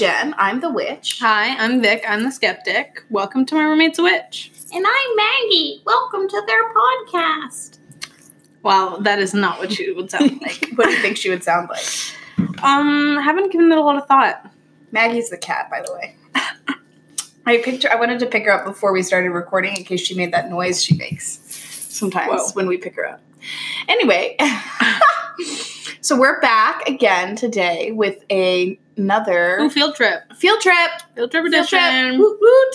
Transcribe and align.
Jen. 0.00 0.34
I'm 0.38 0.60
the 0.60 0.70
witch. 0.70 1.18
Hi, 1.20 1.54
I'm 1.62 1.82
Vic. 1.82 2.02
I'm 2.08 2.22
the 2.22 2.32
skeptic. 2.32 3.04
Welcome 3.10 3.44
to 3.44 3.54
My 3.54 3.64
Roommate's 3.64 3.98
a 3.98 4.02
Witch. 4.02 4.50
And 4.72 4.86
I'm 4.86 5.16
Maggie. 5.16 5.82
Welcome 5.84 6.26
to 6.26 6.42
their 6.46 6.72
podcast. 6.72 7.76
Wow, 8.62 8.96
that 9.02 9.18
is 9.18 9.34
not 9.34 9.58
what 9.58 9.70
she 9.72 9.92
would 9.92 10.10
sound 10.10 10.40
like. 10.40 10.70
what 10.76 10.86
do 10.86 10.92
you 10.92 11.02
think 11.02 11.18
she 11.18 11.28
would 11.28 11.44
sound 11.44 11.68
like? 11.68 11.84
um, 12.64 13.18
haven't 13.22 13.52
given 13.52 13.70
it 13.70 13.76
a 13.76 13.82
lot 13.82 13.98
of 13.98 14.06
thought. 14.06 14.50
Maggie's 14.90 15.28
the 15.28 15.36
cat, 15.36 15.68
by 15.70 15.82
the 15.82 15.92
way. 15.92 16.16
I 17.44 17.58
picked 17.58 17.82
her. 17.82 17.92
I 17.92 17.96
wanted 17.96 18.20
to 18.20 18.26
pick 18.26 18.46
her 18.46 18.52
up 18.52 18.64
before 18.64 18.94
we 18.94 19.02
started 19.02 19.28
recording 19.32 19.76
in 19.76 19.84
case 19.84 20.00
she 20.00 20.14
made 20.14 20.32
that 20.32 20.48
noise 20.48 20.82
she 20.82 20.96
makes 20.96 21.40
sometimes 21.90 22.30
Whoa. 22.32 22.50
when 22.54 22.68
we 22.68 22.78
pick 22.78 22.94
her 22.94 23.06
up. 23.06 23.20
Anyway, 23.86 24.38
so 26.00 26.18
we're 26.18 26.40
back 26.40 26.88
again 26.88 27.36
today 27.36 27.92
with 27.92 28.24
a, 28.30 28.78
another 29.00 29.58
Ooh, 29.60 29.70
field 29.70 29.94
trip. 29.94 30.32
field 30.34 30.60
trip. 30.60 30.76
Field 31.14 31.30
trip 31.30 31.44
Field 31.44 31.68
trip. 31.68 31.82
edition. 31.82 32.18
Woot 32.18 32.38
woot. 32.40 32.74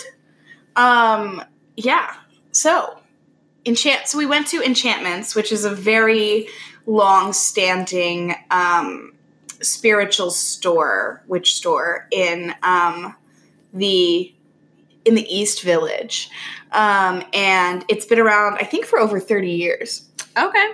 Um, 0.76 1.42
yeah. 1.76 2.14
So, 2.52 2.98
enchant. 3.64 4.08
So 4.08 4.18
we 4.18 4.26
went 4.26 4.46
to 4.48 4.62
Enchantments, 4.62 5.34
which 5.34 5.52
is 5.52 5.64
a 5.64 5.70
very 5.70 6.48
long-standing 6.86 8.34
um, 8.50 9.12
spiritual 9.60 10.30
store, 10.30 11.22
witch 11.26 11.54
store 11.54 12.06
in 12.10 12.54
um, 12.62 13.14
the 13.72 14.32
in 15.04 15.14
the 15.14 15.26
East 15.34 15.62
Village, 15.62 16.28
um, 16.72 17.22
and 17.32 17.84
it's 17.88 18.04
been 18.04 18.18
around, 18.18 18.54
I 18.58 18.64
think, 18.64 18.84
for 18.84 18.98
over 18.98 19.20
thirty 19.20 19.52
years. 19.52 20.08
Okay. 20.36 20.66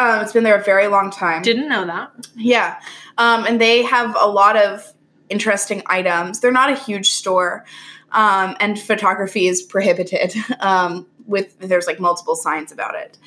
Um, 0.00 0.20
it's 0.22 0.32
been 0.32 0.44
there 0.44 0.58
a 0.60 0.62
very 0.62 0.86
long 0.88 1.10
time. 1.10 1.42
Didn't 1.42 1.68
know 1.68 1.84
that. 1.86 2.10
Yeah. 2.36 2.80
Um, 3.18 3.44
and 3.44 3.60
they 3.60 3.82
have 3.82 4.16
a 4.18 4.26
lot 4.26 4.56
of 4.56 4.92
interesting 5.28 5.82
items. 5.86 6.40
They're 6.40 6.50
not 6.52 6.70
a 6.70 6.76
huge 6.76 7.10
store. 7.10 7.64
Um, 8.12 8.56
and 8.60 8.78
photography 8.78 9.48
is 9.48 9.62
prohibited. 9.62 10.34
Um, 10.60 11.06
with 11.28 11.58
there's 11.58 11.86
like 11.86 12.00
multiple 12.00 12.34
signs 12.34 12.72
about 12.72 12.94
it. 12.94 13.18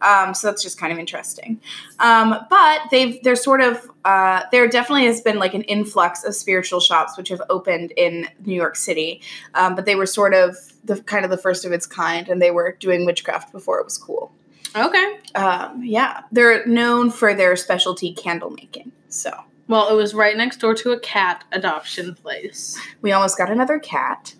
Um, 0.00 0.34
so 0.34 0.48
that's 0.48 0.62
just 0.62 0.78
kind 0.78 0.92
of 0.92 0.98
interesting. 0.98 1.60
Um, 2.00 2.34
but 2.48 2.80
they've 2.90 3.22
they're 3.22 3.36
sort 3.36 3.60
of 3.60 3.88
uh, 4.04 4.42
there 4.50 4.66
definitely 4.66 5.04
has 5.04 5.20
been 5.20 5.38
like 5.38 5.54
an 5.54 5.62
influx 5.62 6.24
of 6.24 6.34
spiritual 6.34 6.80
shops 6.80 7.16
which 7.16 7.28
have 7.28 7.42
opened 7.50 7.92
in 7.96 8.26
New 8.44 8.54
York 8.54 8.76
City. 8.76 9.20
Um, 9.54 9.76
but 9.76 9.84
they 9.84 9.94
were 9.94 10.06
sort 10.06 10.34
of 10.34 10.56
the 10.84 11.00
kind 11.02 11.24
of 11.24 11.30
the 11.30 11.36
first 11.36 11.64
of 11.64 11.72
its 11.72 11.86
kind, 11.86 12.28
and 12.28 12.40
they 12.40 12.50
were 12.50 12.76
doing 12.80 13.04
witchcraft 13.04 13.52
before 13.52 13.78
it 13.78 13.84
was 13.84 13.98
cool. 13.98 14.32
Okay. 14.74 15.18
Um, 15.34 15.82
yeah, 15.84 16.22
they're 16.32 16.64
known 16.66 17.10
for 17.10 17.34
their 17.34 17.56
specialty 17.56 18.14
candle 18.14 18.50
making. 18.50 18.92
So 19.10 19.30
Well, 19.68 19.88
it 19.90 19.94
was 19.94 20.14
right 20.14 20.36
next 20.36 20.56
door 20.58 20.74
to 20.76 20.92
a 20.92 21.00
cat 21.00 21.44
adoption 21.52 22.14
place. 22.14 22.78
we 23.02 23.12
almost 23.12 23.36
got 23.36 23.50
another 23.50 23.78
cat. 23.78 24.34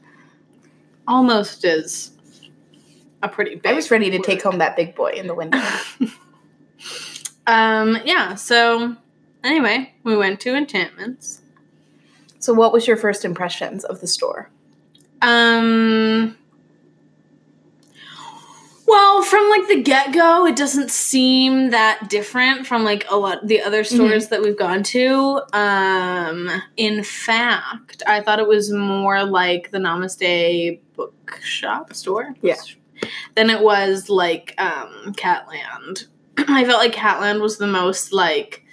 Almost 1.06 1.64
is 1.64 2.12
a 3.22 3.28
pretty 3.28 3.56
big. 3.56 3.66
I 3.66 3.74
was 3.74 3.90
ready 3.90 4.10
to 4.10 4.16
word. 4.18 4.24
take 4.24 4.42
home 4.42 4.58
that 4.58 4.76
big 4.76 4.94
boy 4.94 5.10
in 5.10 5.26
the 5.26 5.34
window. 5.34 5.60
Um, 7.46 7.98
yeah, 8.04 8.36
so 8.36 8.96
anyway, 9.42 9.92
we 10.04 10.16
went 10.16 10.38
to 10.40 10.54
enchantments. 10.54 11.40
so, 12.38 12.54
what 12.54 12.72
was 12.72 12.86
your 12.86 12.96
first 12.96 13.24
impressions 13.24 13.82
of 13.84 14.00
the 14.00 14.06
store? 14.06 14.50
Um 15.20 16.36
well, 18.90 19.22
from 19.22 19.48
like 19.50 19.68
the 19.68 19.82
get-go, 19.82 20.46
it 20.46 20.56
doesn't 20.56 20.90
seem 20.90 21.70
that 21.70 22.10
different 22.10 22.66
from 22.66 22.82
like 22.82 23.08
a 23.08 23.16
lot 23.16 23.46
the 23.46 23.62
other 23.62 23.84
stores 23.84 24.28
that 24.28 24.42
we've 24.42 24.58
gone 24.58 24.82
to. 24.82 25.40
Um 25.52 26.50
in 26.76 27.04
fact, 27.04 28.02
I 28.04 28.20
thought 28.20 28.40
it 28.40 28.48
was 28.48 28.72
more 28.72 29.22
like 29.24 29.70
the 29.70 29.78
Namaste 29.78 30.80
bookshop 30.96 31.94
store. 31.94 32.34
Yeah. 32.42 32.56
Than 33.36 33.48
it 33.48 33.62
was 33.62 34.08
like 34.08 34.54
um 34.58 35.14
Catland. 35.14 36.08
I 36.36 36.64
felt 36.64 36.80
like 36.80 36.92
Catland 36.92 37.40
was 37.40 37.58
the 37.58 37.68
most 37.68 38.12
like 38.12 38.64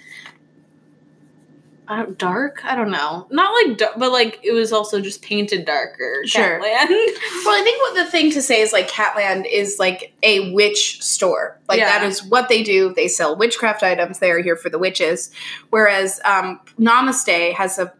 I 1.90 1.96
don't, 2.02 2.18
dark. 2.18 2.62
I 2.64 2.76
don't 2.76 2.90
know. 2.90 3.26
Not 3.30 3.50
like, 3.66 3.78
dark, 3.78 3.94
but 3.96 4.12
like 4.12 4.40
it 4.42 4.52
was 4.52 4.72
also 4.72 5.00
just 5.00 5.22
painted 5.22 5.64
darker. 5.64 6.20
Sure. 6.26 6.60
Catland. 6.60 6.88
Well, 7.44 7.58
I 7.58 7.62
think 7.64 7.80
what 7.80 7.94
the 8.04 8.10
thing 8.10 8.30
to 8.32 8.42
say 8.42 8.60
is 8.60 8.72
like 8.74 8.90
Catland 8.90 9.46
is 9.50 9.78
like 9.78 10.12
a 10.22 10.52
witch 10.52 11.02
store. 11.02 11.58
Like 11.66 11.78
Yeah. 11.78 11.86
that 11.98 12.06
is 12.06 12.22
what 12.22 12.50
they 12.50 12.62
do. 12.62 12.92
They 12.94 13.08
sell 13.08 13.36
witchcraft 13.36 13.82
items. 13.82 14.18
They 14.18 14.30
are 14.30 14.42
here 14.42 14.56
for 14.56 14.68
the 14.68 14.78
witches. 14.78 15.30
Whereas 15.70 16.20
um, 16.26 16.60
Namaste 16.78 17.54
has 17.54 17.78
a 17.78 17.92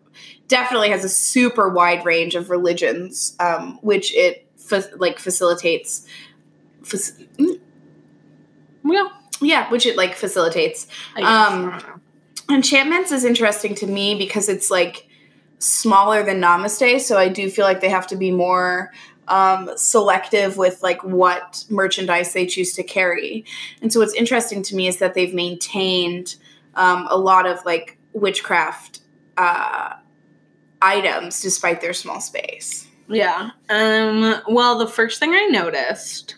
definitely 0.49 0.91
has 0.91 1.05
a 1.05 1.09
super 1.09 1.69
wide 1.71 2.05
range 2.05 2.35
of 2.35 2.51
religions, 2.51 3.35
um, 3.41 3.79
which 3.83 4.15
it 4.15 4.47
fa- 4.57 4.91
like 4.97 5.19
facilitates. 5.19 6.07
Fac- 6.83 7.27
yeah. 8.85 9.09
yeah, 9.41 9.71
which 9.71 9.87
it 9.87 9.97
like 9.97 10.15
facilitates. 10.15 10.87
I 11.17 11.21
guess. 11.21 11.29
Um, 11.29 11.69
I 11.69 11.79
don't 11.79 11.89
know. 11.89 12.01
Enchantments 12.51 13.13
is 13.13 13.25
interesting 13.25 13.75
to 13.77 13.87
me 13.87 14.15
because 14.15 14.49
it's 14.49 14.71
like 14.71 15.09
smaller 15.59 16.23
than 16.23 16.41
Namaste, 16.41 17.01
so 17.01 17.19
I 17.19 17.29
do 17.29 17.51
feel 17.51 17.65
like 17.65 17.81
they 17.81 17.89
have 17.89 18.07
to 18.09 18.17
be 18.17 18.31
more 18.31 18.93
um, 19.29 19.71
selective 19.77 20.57
with 20.57 20.83
like 20.83 21.03
what 21.05 21.65
merchandise 21.69 22.33
they 22.33 22.47
choose 22.47 22.73
to 22.75 22.83
carry. 22.83 23.45
And 23.83 23.93
so 23.93 24.01
what's 24.01 24.15
interesting 24.15 24.63
to 24.63 24.77
me 24.77 24.89
is 24.89 24.99
that 24.99 25.15
they've 25.15 25.35
maintained 25.35 26.37
um, 26.75 27.07
a 27.11 27.19
lot 27.19 27.47
of 27.47 27.65
like 27.65 27.99
witchcraft 28.13 29.01
uh, 29.37 29.95
items 30.81 31.41
despite 31.43 31.81
their 31.81 31.93
small 31.93 32.21
space. 32.21 32.87
Yeah. 33.09 33.51
Um. 33.69 34.43
Well, 34.49 34.79
the 34.79 34.87
first 34.87 35.19
thing 35.19 35.33
I 35.33 35.47
noticed 35.47 36.37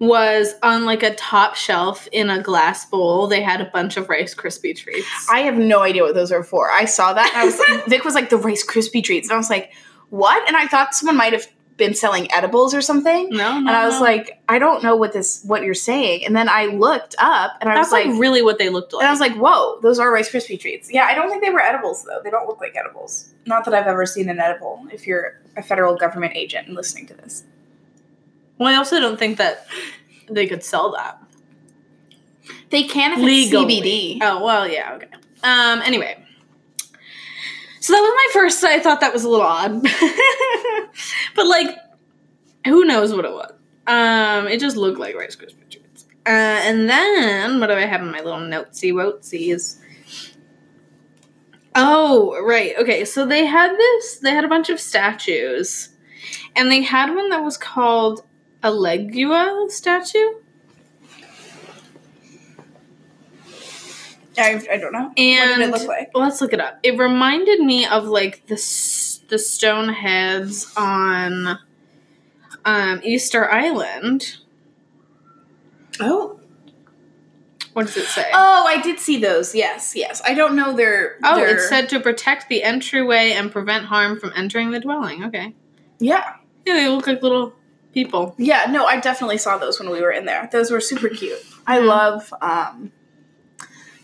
was 0.00 0.54
on 0.62 0.86
like 0.86 1.02
a 1.02 1.14
top 1.14 1.54
shelf 1.54 2.08
in 2.10 2.30
a 2.30 2.42
glass 2.42 2.86
bowl. 2.86 3.26
They 3.26 3.42
had 3.42 3.60
a 3.60 3.66
bunch 3.66 3.96
of 3.98 4.08
Rice 4.08 4.34
Krispie 4.34 4.74
treats. 4.74 5.28
I 5.30 5.40
have 5.40 5.56
no 5.56 5.82
idea 5.82 6.02
what 6.02 6.14
those 6.14 6.32
are 6.32 6.42
for. 6.42 6.70
I 6.70 6.86
saw 6.86 7.12
that 7.12 7.30
and 7.34 7.42
I 7.42 7.44
was 7.44 7.58
like, 7.58 7.86
Vic 7.88 8.04
was 8.04 8.14
like 8.14 8.30
the 8.30 8.38
Rice 8.38 8.66
Krispie 8.66 9.04
treats, 9.04 9.28
and 9.28 9.34
I 9.34 9.36
was 9.36 9.50
like, 9.50 9.72
what? 10.08 10.46
And 10.48 10.56
I 10.56 10.66
thought 10.66 10.94
someone 10.94 11.16
might 11.16 11.34
have 11.34 11.46
been 11.76 11.94
selling 11.94 12.30
edibles 12.32 12.74
or 12.74 12.80
something. 12.82 13.30
no, 13.30 13.36
no, 13.36 13.56
and 13.56 13.70
I 13.70 13.86
was 13.86 13.94
no. 13.94 14.02
like, 14.02 14.40
I 14.48 14.58
don't 14.58 14.82
know 14.82 14.96
what 14.96 15.12
this 15.12 15.42
what 15.44 15.62
you're 15.62 15.74
saying. 15.74 16.24
And 16.24 16.36
then 16.36 16.48
I 16.48 16.66
looked 16.66 17.14
up 17.18 17.52
and 17.60 17.70
I 17.70 17.74
that's 17.74 17.86
was 17.86 17.92
like, 17.92 18.06
like, 18.06 18.20
really 18.20 18.42
what 18.42 18.58
they 18.58 18.68
looked 18.68 18.92
like. 18.92 19.02
and 19.02 19.08
I 19.08 19.10
was 19.10 19.20
like, 19.20 19.34
whoa, 19.34 19.80
those 19.80 19.98
are 19.98 20.12
Rice 20.12 20.30
Krispie 20.30 20.60
treats. 20.60 20.92
Yeah, 20.92 21.04
I 21.04 21.14
don't 21.14 21.28
think 21.28 21.42
they 21.42 21.50
were 21.50 21.60
edibles 21.60 22.04
though. 22.04 22.20
They 22.22 22.30
don't 22.30 22.46
look 22.46 22.60
like 22.60 22.76
edibles. 22.76 23.32
Not 23.46 23.64
that 23.64 23.74
I've 23.74 23.86
ever 23.86 24.06
seen 24.06 24.28
an 24.28 24.40
edible. 24.40 24.86
If 24.92 25.06
you're 25.06 25.40
a 25.56 25.62
federal 25.62 25.96
government 25.96 26.32
agent 26.36 26.68
and 26.68 26.76
listening 26.76 27.06
to 27.08 27.14
this, 27.14 27.44
well, 28.60 28.72
I 28.72 28.76
also 28.76 29.00
don't 29.00 29.18
think 29.18 29.38
that 29.38 29.66
they 30.28 30.46
could 30.46 30.62
sell 30.62 30.92
that 30.92 31.20
they 32.70 32.84
can 32.84 33.12
if 33.12 33.18
legally. 33.18 33.78
it's 33.78 33.86
CBD. 33.86 34.18
Oh 34.22 34.42
well, 34.44 34.66
yeah, 34.66 34.94
okay. 34.94 35.08
Um. 35.42 35.82
Anyway. 35.82 36.16
So 37.80 37.94
that 37.94 38.00
was 38.00 38.12
my 38.14 38.40
first. 38.40 38.62
I 38.62 38.78
thought 38.78 39.00
that 39.00 39.12
was 39.12 39.24
a 39.24 39.28
little 39.28 39.46
odd, 39.46 39.82
but 41.34 41.46
like, 41.46 41.76
who 42.66 42.84
knows 42.84 43.12
what 43.14 43.24
it 43.24 43.32
was? 43.32 43.52
Um, 43.86 44.48
it 44.48 44.60
just 44.60 44.76
looked 44.76 44.98
like 44.98 45.16
Rice 45.16 45.34
Krispie 45.34 45.68
treats. 45.70 46.04
Uh, 46.26 46.28
and 46.28 46.90
then 46.90 47.58
what 47.58 47.68
do 47.68 47.72
I 47.72 47.86
have 47.86 48.02
in 48.02 48.12
my 48.12 48.20
little 48.20 48.40
notesy 48.40 48.92
wotsies? 48.92 49.78
Oh, 51.74 52.38
right. 52.44 52.74
Okay, 52.78 53.06
so 53.06 53.24
they 53.24 53.46
had 53.46 53.74
this. 53.74 54.18
They 54.18 54.32
had 54.32 54.44
a 54.44 54.48
bunch 54.48 54.68
of 54.68 54.78
statues, 54.78 55.88
and 56.54 56.70
they 56.70 56.82
had 56.82 57.14
one 57.14 57.30
that 57.30 57.42
was 57.42 57.56
called 57.56 58.22
a 58.62 58.70
Legua 58.70 59.70
statue. 59.70 60.34
I, 64.38 64.62
I 64.70 64.76
don't 64.78 64.92
know. 64.92 65.12
And 65.16 65.50
what 65.50 65.58
did 65.58 65.68
it 65.68 65.70
look 65.70 65.88
like? 65.88 66.10
let's 66.14 66.40
look 66.40 66.52
it 66.52 66.60
up. 66.60 66.78
It 66.82 66.98
reminded 66.98 67.60
me 67.60 67.86
of 67.86 68.06
like 68.06 68.46
the 68.46 68.56
the 69.28 69.38
stone 69.38 69.90
heads 69.90 70.72
on 70.76 71.58
um, 72.64 73.00
Easter 73.02 73.50
Island. 73.50 74.38
Oh. 76.00 76.38
What 77.72 77.86
does 77.86 77.96
it 77.96 78.06
say? 78.06 78.28
Oh, 78.32 78.64
I 78.66 78.80
did 78.82 78.98
see 78.98 79.18
those. 79.18 79.54
Yes, 79.54 79.94
yes. 79.94 80.20
I 80.24 80.34
don't 80.34 80.56
know 80.56 80.74
their. 80.74 81.18
Oh, 81.22 81.36
their, 81.36 81.56
it 81.56 81.60
said 81.60 81.88
to 81.90 82.00
protect 82.00 82.48
the 82.48 82.62
entryway 82.64 83.32
and 83.32 83.52
prevent 83.52 83.84
harm 83.84 84.18
from 84.18 84.32
entering 84.34 84.70
the 84.72 84.80
dwelling. 84.80 85.24
Okay. 85.24 85.54
Yeah, 86.00 86.34
Yeah, 86.66 86.74
they 86.74 86.88
look 86.88 87.06
like 87.06 87.22
little 87.22 87.52
people. 87.92 88.34
yeah. 88.38 88.66
No, 88.70 88.84
I 88.86 89.00
definitely 89.00 89.38
saw 89.38 89.58
those 89.58 89.78
when 89.80 89.90
we 89.90 90.00
were 90.00 90.10
in 90.12 90.24
there. 90.24 90.48
Those 90.52 90.70
were 90.70 90.80
super 90.80 91.08
cute. 91.08 91.38
I 91.66 91.78
Yeah. 91.78 91.84
love. 91.86 92.34
um 92.40 92.92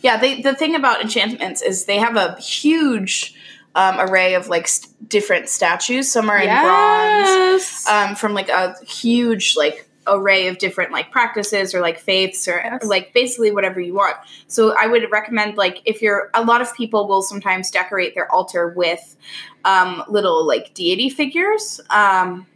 Yeah, 0.03 0.17
they 0.19 0.43
the 0.43 0.55
thing 0.55 0.75
about 0.75 1.01
enchantments 1.01 1.63
is 1.63 1.85
they 1.87 1.99
have 1.99 2.17
a 2.17 2.37
huge 2.41 3.35
um, 3.75 4.01
array 4.01 4.35
of 4.35 4.49
like 4.49 4.69
st- 4.69 5.09
different 5.09 5.49
statues. 5.51 6.11
Some 6.11 6.31
are 6.31 6.39
in 6.39 6.49
bronze, 6.49 7.85
um, 7.87 8.15
from 8.15 8.33
like 8.33 8.49
a 8.49 8.75
huge 8.87 9.55
like 9.57 9.87
array 10.07 10.47
of 10.47 10.57
different 10.59 10.93
like 10.93 11.11
practices 11.11 11.75
or 11.75 11.81
like 11.81 11.99
faiths 11.99 12.47
or 12.49 12.61
Yes. 12.65 12.85
like 12.85 13.13
basically 13.13 13.51
whatever 13.51 13.81
you 13.81 13.93
want. 13.93 14.17
So 14.47 14.75
I 14.79 14.87
would 14.87 15.11
recommend 15.11 15.57
like 15.59 15.83
if 15.85 16.01
you're 16.01 16.31
a 16.33 16.43
lot 16.45 16.61
of 16.63 16.75
people 16.75 17.07
will 17.09 17.23
sometimes 17.23 17.71
decorate 17.71 18.15
their 18.15 18.31
altar 18.33 18.69
with 18.69 19.17
um, 19.65 20.03
little 20.09 20.47
like 20.47 20.73
deity 20.75 21.11
figures. 21.11 21.81
Um, 21.91 22.47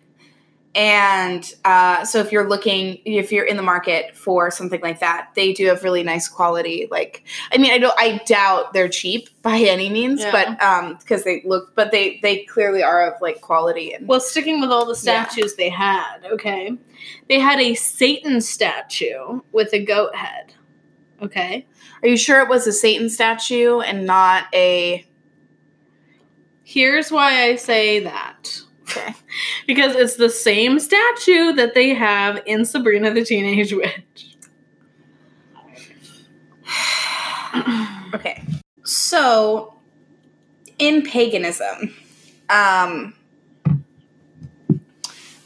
and 0.75 1.53
uh, 1.65 2.05
so 2.05 2.21
if 2.21 2.31
you're 2.31 2.49
looking, 2.49 3.01
if 3.05 3.33
you're 3.33 3.45
in 3.45 3.57
the 3.57 3.63
market 3.63 4.17
for 4.17 4.53
something 4.53 4.81
like 4.81 5.01
that, 5.01 5.31
they 5.35 5.53
do 5.53 5.67
have 5.67 5.83
really 5.83 6.05
nice 6.05 6.29
quality. 6.29 6.87
Like, 6.91 7.25
I 7.53 7.59
mean, 7.59 7.73
I 7.73 7.79
don't, 7.79 7.95
I 7.99 8.19
doubt 8.25 8.73
they're 8.73 8.89
cheap 8.89 9.29
by 9.43 9.57
any 9.59 9.89
means, 9.91 10.21
Yeah. 10.21 10.31
but 10.31 10.63
um, 10.63 10.97
because 11.01 11.25
they 11.25 11.43
look, 11.45 11.75
but 11.75 11.91
they 11.91 12.21
they 12.23 12.45
clearly 12.45 12.85
are 12.85 13.05
of 13.13 13.21
like 13.21 13.41
quality 13.41 13.93
and 13.93 14.07
Well, 14.07 14.21
sticking 14.21 14.61
with 14.61 14.71
all 14.71 14.85
the 14.85 14.93
Yeah. 15.03 15.25
statues 15.27 15.57
they 15.57 15.71
had, 15.71 16.19
okay, 16.31 16.77
they 17.29 17.41
had 17.41 17.59
a 17.59 17.75
Satan 17.75 18.41
statue 18.41 19.41
with 19.51 19.73
a 19.73 19.85
goat 19.85 20.15
head. 20.15 20.55
Okay, 21.21 21.67
Are 22.03 22.09
you 22.09 22.17
sure 22.17 22.41
it 22.41 22.49
was 22.49 22.67
a 22.67 22.73
Satan 22.73 23.11
statue 23.11 23.81
and 23.81 24.07
not 24.07 24.45
a? 24.55 25.05
here's 26.65 27.11
why 27.11 27.43
I 27.43 27.57
say 27.57 27.99
that. 28.01 28.61
Okay. 28.91 29.15
Because 29.67 29.95
it's 29.95 30.17
the 30.17 30.31
same 30.31 30.81
statue 30.81 31.53
that 31.53 31.75
they 31.75 31.95
have 31.95 32.43
in 32.47 32.65
Sabrina 32.65 33.13
the 33.13 33.25
Teenage 33.25 33.73
Witch. 33.73 34.37
Okay. 38.13 38.43
So, 38.85 39.75
in 40.79 41.03
paganism, 41.03 41.95
um, 42.49 43.15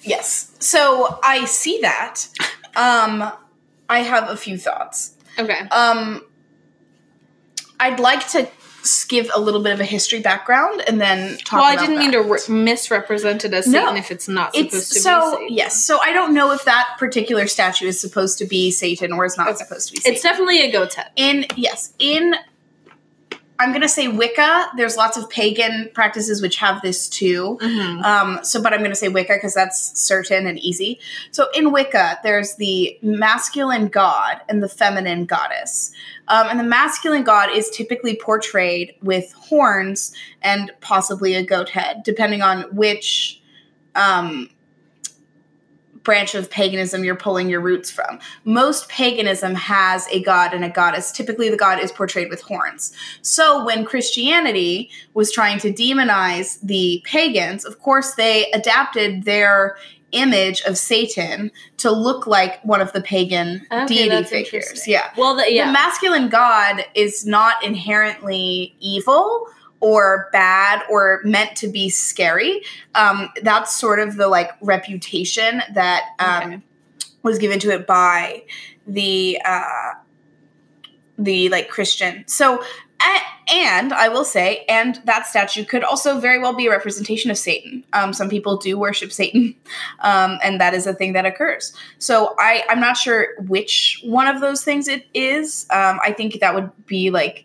yes. 0.03 0.55
So 0.61 1.19
I 1.23 1.45
see 1.45 1.79
that. 1.83 2.29
Um, 2.77 3.31
I 3.89 4.01
have 4.01 4.29
a 4.29 4.37
few 4.37 4.59
thoughts. 4.59 5.15
Okay. 5.39 5.61
Um, 5.71 6.23
I'd 7.79 8.01
like 8.01 8.27
to 8.31 8.49
give 9.09 9.31
a 9.35 9.41
little 9.41 9.63
bit 9.63 9.73
of 9.73 9.81
a 9.81 9.85
history 9.85 10.21
background 10.21 10.83
and 10.87 11.01
then 11.01 11.37
talk. 11.39 11.61
Well, 11.61 11.65
I 11.73 11.77
didn't 11.77 11.99
mean 11.99 12.13
to 12.13 12.21
re- 12.23 12.39
misrepresent 12.49 13.45
it 13.45 13.53
as 13.55 13.67
No. 13.67 13.81
Satan 13.81 13.97
if 13.97 14.11
it's 14.11 14.29
not 14.29 14.55
supposed 14.55 14.75
It's 14.75 14.89
to 14.91 15.01
so 15.01 15.21
be 15.31 15.37
Satan. 15.37 15.57
yes. 15.57 15.85
So 15.85 15.99
I 16.01 16.13
don't 16.13 16.35
know 16.35 16.53
if 16.53 16.65
that 16.65 16.97
particular 16.99 17.47
statue 17.47 17.87
is 17.87 18.01
supposed 18.01 18.39
to 18.39 18.45
be 18.47 18.71
Satan 18.71 19.13
or 19.13 19.25
is 19.25 19.37
not 19.37 19.49
Okay. 19.49 19.59
supposed 19.59 19.89
to 19.89 19.93
be 19.95 20.01
Satan. 20.01 20.13
It's 20.15 20.23
definitely 20.23 20.61
a 20.63 20.71
goat's 20.71 20.95
head. 20.97 21.11
in 21.17 21.47
yes 21.57 21.93
in 21.99 22.35
i'm 23.59 23.73
gonna 23.73 23.89
say 23.89 24.09
wicca. 24.09 24.71
There's 24.77 24.97
lots 24.97 25.17
of 25.17 25.29
pagan 25.31 25.91
practices 25.95 26.43
which 26.43 26.57
have 26.57 26.83
this 26.83 27.09
too. 27.09 27.59
Mm-hmm. 27.61 28.03
um, 28.03 28.45
so 28.45 28.63
but 28.63 28.73
i'm 28.73 28.83
gonna 28.83 28.95
say 28.95 29.09
wicca 29.09 29.35
because 29.35 29.55
that's 29.55 29.99
certain 30.01 30.47
and 30.47 30.59
easy. 30.59 30.99
So 31.31 31.49
in 31.55 31.73
wicca 31.73 32.19
there's 32.23 32.57
the 32.57 32.99
masculine 33.03 33.89
god 33.89 34.41
and 34.49 34.63
the 34.63 34.69
feminine 34.69 35.25
goddess. 35.25 35.93
Um, 36.29 36.49
and 36.49 36.59
the 36.59 36.65
masculine 36.65 37.25
god 37.25 37.51
is 37.55 37.71
typically 37.71 38.17
portrayed 38.17 38.95
with 39.03 39.33
horns 39.33 40.15
and 40.43 40.73
possibly 40.81 41.35
a 41.35 41.45
goat 41.45 41.69
head 41.69 42.03
depending 42.05 42.43
on 42.43 42.63
which 42.75 43.41
um, 43.95 44.51
branch 46.05 46.35
of 46.35 46.51
paganism 46.51 47.03
you're 47.03 47.17
pulling 47.17 47.49
your 47.49 47.61
roots 47.61 47.91
from. 47.91 48.21
Most 48.45 48.89
paganism 48.89 49.55
has 49.55 50.07
a 50.09 50.23
god 50.23 50.55
and 50.55 50.65
a 50.65 50.69
goddess. 50.69 51.11
Typically, 51.11 51.49
the 51.49 51.57
god 51.57 51.83
is 51.83 51.91
portrayed 51.91 52.31
with 52.31 52.43
horns. 52.43 52.93
So, 53.23 53.65
when 53.65 53.85
Christianity 53.85 54.91
was 55.15 55.33
trying 55.33 55.59
to 55.61 55.73
demonize 55.73 56.61
the 56.61 57.03
pagans, 57.05 57.65
of 57.65 57.81
course, 57.81 58.15
they 58.15 58.51
adapted 58.53 59.25
their 59.25 59.77
image 60.13 60.63
of 60.63 60.79
Satan 60.79 61.51
to 61.79 61.91
look 61.91 62.27
like 62.27 62.63
one 62.65 62.81
of 62.81 62.93
the 62.93 63.01
pagan 63.01 63.67
Okay, 63.73 64.09
deity 64.09 64.25
figures. 64.25 64.87
Yeah. 64.87 65.11
Well, 65.17 65.35
the, 65.35 65.53
yeah. 65.53 65.67
The 65.67 65.73
masculine 65.73 66.29
god 66.29 66.85
is 66.95 67.27
not 67.27 67.63
inherently 67.65 68.77
evil 68.81 69.49
or 69.85 70.31
bad 70.33 70.81
or 70.91 71.21
meant 71.25 71.55
to 71.57 71.69
be 71.69 71.91
scary. 71.91 72.63
Um, 72.95 73.29
that's 73.43 73.77
sort 73.77 74.01
of 74.01 74.17
the 74.17 74.29
like 74.29 74.51
reputation 74.63 75.61
that 75.75 76.05
um, 76.19 76.43
Okay. 76.43 76.63
was 77.23 77.39
given 77.39 77.59
to 77.61 77.71
it 77.71 77.87
by 77.87 78.45
the 78.87 79.39
uh, 79.45 79.93
the 81.19 81.49
like 81.51 81.69
Christian. 81.69 82.25
So. 82.27 82.63
And 83.53 83.93
I 83.93 84.09
will 84.09 84.25
say, 84.25 84.65
and 84.71 84.99
that 85.05 85.27
statue 85.27 85.67
could 85.67 85.85
also 85.85 86.19
very 86.19 86.39
well 86.39 86.55
be 86.55 86.67
a 86.67 86.71
representation 86.71 87.31
of 87.31 87.37
Satan. 87.37 87.85
Um, 87.93 88.15
some 88.15 88.31
people 88.31 88.57
do 88.57 88.79
worship 88.79 89.13
Satan, 89.13 89.55
um, 90.01 90.39
and 90.43 90.59
that 90.63 90.73
is 90.73 90.87
a 90.87 90.95
thing 90.95 91.13
that 91.13 91.27
occurs. 91.27 91.75
So 91.99 92.35
I, 92.39 92.65
I'm 92.71 92.81
not 92.81 92.97
sure 92.97 93.35
which 93.47 94.01
one 94.03 94.27
of 94.29 94.41
those 94.41 94.65
things 94.65 94.89
it 94.89 95.07
is. 95.13 95.67
Um, 95.69 96.01
I 96.03 96.13
think 96.13 96.41
that 96.41 96.55
would 96.55 96.71
be 96.87 97.11
like 97.11 97.45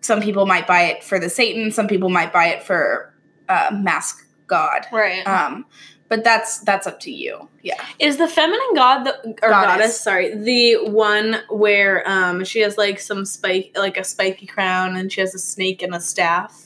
some 0.00 0.20
people 0.20 0.46
might 0.46 0.66
buy 0.66 0.82
it 0.84 1.02
for 1.04 1.18
the 1.18 1.28
Satan, 1.30 1.70
some 1.72 1.88
people 1.88 2.08
might 2.08 2.32
buy 2.32 2.46
it 2.48 2.62
for 2.62 3.14
uh, 3.48 3.70
mask 3.72 4.26
god. 4.46 4.86
right. 4.92 5.26
Um, 5.26 5.64
but 6.08 6.24
that's 6.24 6.60
that's 6.60 6.86
up 6.86 7.00
to 7.00 7.10
you. 7.10 7.48
Yeah. 7.62 7.74
Is 7.98 8.16
the 8.16 8.26
feminine 8.28 8.74
god 8.74 9.04
the 9.04 9.18
or 9.42 9.50
Goddess. 9.50 9.76
goddess. 9.76 10.00
sorry, 10.00 10.34
the 10.34 10.76
one 10.90 11.36
where 11.50 12.08
um 12.08 12.44
she 12.44 12.60
has 12.60 12.78
like 12.78 12.98
some 12.98 13.26
spike 13.26 13.72
like 13.76 13.98
a 13.98 14.04
spiky 14.04 14.46
crown 14.46 14.96
and 14.96 15.12
she 15.12 15.20
has 15.20 15.34
a 15.34 15.38
snake 15.38 15.82
and 15.82 15.94
a 15.94 16.00
staff? 16.00 16.64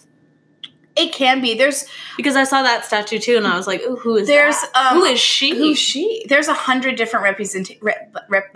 It 0.95 1.13
can 1.13 1.41
be. 1.41 1.55
There's 1.55 1.87
Because 2.17 2.37
I 2.37 2.45
saw 2.45 2.63
that 2.63 2.85
statue 2.85 3.19
too 3.19 3.37
and 3.37 3.47
I 3.47 3.57
was 3.57 3.67
like, 3.67 3.81
Ooh, 3.83 3.97
who 3.97 4.17
is 4.17 4.29
there's 4.29 4.55
that? 4.61 4.93
um, 4.93 4.99
who 4.99 5.05
is 5.07 5.19
she? 5.19 5.57
Who's 5.57 5.79
she? 5.79 6.25
There's 6.29 6.47
a 6.49 6.55
hundred 6.55 6.95
different 6.97 7.25
represent 7.25 7.71
rep, 7.81 8.15
rep, 8.29 8.55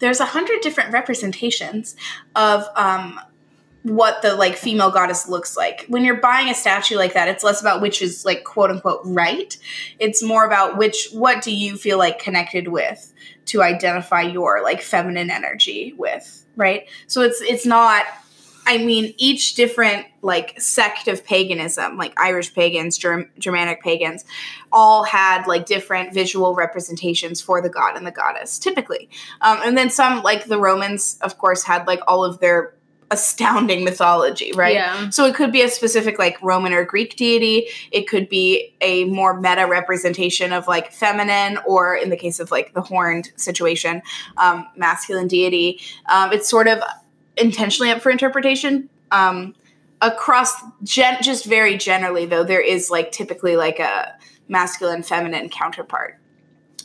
there's 0.00 0.18
a 0.18 0.24
hundred 0.26 0.62
different 0.62 0.92
representations 0.92 1.94
of 2.34 2.64
um 2.74 3.20
what 3.86 4.20
the 4.20 4.34
like 4.34 4.56
female 4.56 4.90
goddess 4.90 5.28
looks 5.28 5.56
like. 5.56 5.84
When 5.86 6.04
you're 6.04 6.20
buying 6.20 6.50
a 6.50 6.54
statue 6.54 6.96
like 6.96 7.14
that, 7.14 7.28
it's 7.28 7.44
less 7.44 7.60
about 7.60 7.80
which 7.80 8.02
is 8.02 8.24
like 8.24 8.42
quote 8.42 8.70
unquote 8.70 9.00
right. 9.04 9.56
It's 10.00 10.22
more 10.22 10.44
about 10.44 10.76
which 10.76 11.10
what 11.12 11.40
do 11.42 11.54
you 11.54 11.76
feel 11.76 11.96
like 11.96 12.18
connected 12.18 12.66
with 12.68 13.12
to 13.46 13.62
identify 13.62 14.22
your 14.22 14.60
like 14.62 14.82
feminine 14.82 15.30
energy 15.30 15.94
with, 15.96 16.44
right? 16.56 16.88
So 17.06 17.22
it's 17.22 17.40
it's 17.40 17.64
not 17.64 18.04
I 18.68 18.78
mean, 18.78 19.14
each 19.16 19.54
different 19.54 20.06
like 20.22 20.60
sect 20.60 21.06
of 21.06 21.24
paganism, 21.24 21.96
like 21.96 22.12
Irish 22.16 22.52
pagans, 22.52 22.98
Germ- 22.98 23.30
Germanic 23.38 23.80
pagans, 23.80 24.24
all 24.72 25.04
had 25.04 25.46
like 25.46 25.66
different 25.66 26.12
visual 26.12 26.56
representations 26.56 27.40
for 27.40 27.62
the 27.62 27.68
god 27.68 27.96
and 27.96 28.04
the 28.04 28.10
goddess, 28.10 28.58
typically. 28.58 29.08
Um, 29.40 29.60
and 29.64 29.78
then 29.78 29.88
some, 29.88 30.24
like 30.24 30.46
the 30.46 30.58
Romans, 30.58 31.16
of 31.22 31.38
course, 31.38 31.62
had 31.62 31.86
like 31.86 32.00
all 32.08 32.24
of 32.24 32.40
their 32.40 32.74
astounding 33.10 33.84
mythology, 33.84 34.52
right? 34.54 34.74
Yeah. 34.74 35.10
So 35.10 35.26
it 35.26 35.34
could 35.34 35.52
be 35.52 35.62
a 35.62 35.68
specific 35.68 36.18
like 36.18 36.40
Roman 36.42 36.72
or 36.72 36.84
Greek 36.84 37.16
deity. 37.16 37.68
It 37.92 38.08
could 38.08 38.28
be 38.28 38.74
a 38.80 39.04
more 39.04 39.40
meta 39.40 39.66
representation 39.66 40.52
of 40.52 40.66
like 40.66 40.92
feminine, 40.92 41.58
or 41.66 41.94
in 41.94 42.10
the 42.10 42.16
case 42.16 42.40
of 42.40 42.50
like 42.50 42.74
the 42.74 42.82
horned 42.82 43.32
situation, 43.36 44.02
um, 44.36 44.66
masculine 44.76 45.28
deity. 45.28 45.80
Um, 46.08 46.32
it's 46.32 46.48
sort 46.48 46.66
of 46.66 46.80
intentionally 47.36 47.90
up 47.90 48.00
for 48.00 48.10
interpretation. 48.10 48.88
Um, 49.12 49.54
across 50.02 50.52
gen- 50.82 51.22
just 51.22 51.44
very 51.44 51.76
generally 51.76 52.26
though, 52.26 52.44
there 52.44 52.60
is 52.60 52.90
like 52.90 53.12
typically 53.12 53.56
like 53.56 53.78
a 53.78 54.16
masculine 54.48 55.02
feminine 55.02 55.48
counterpart 55.48 56.18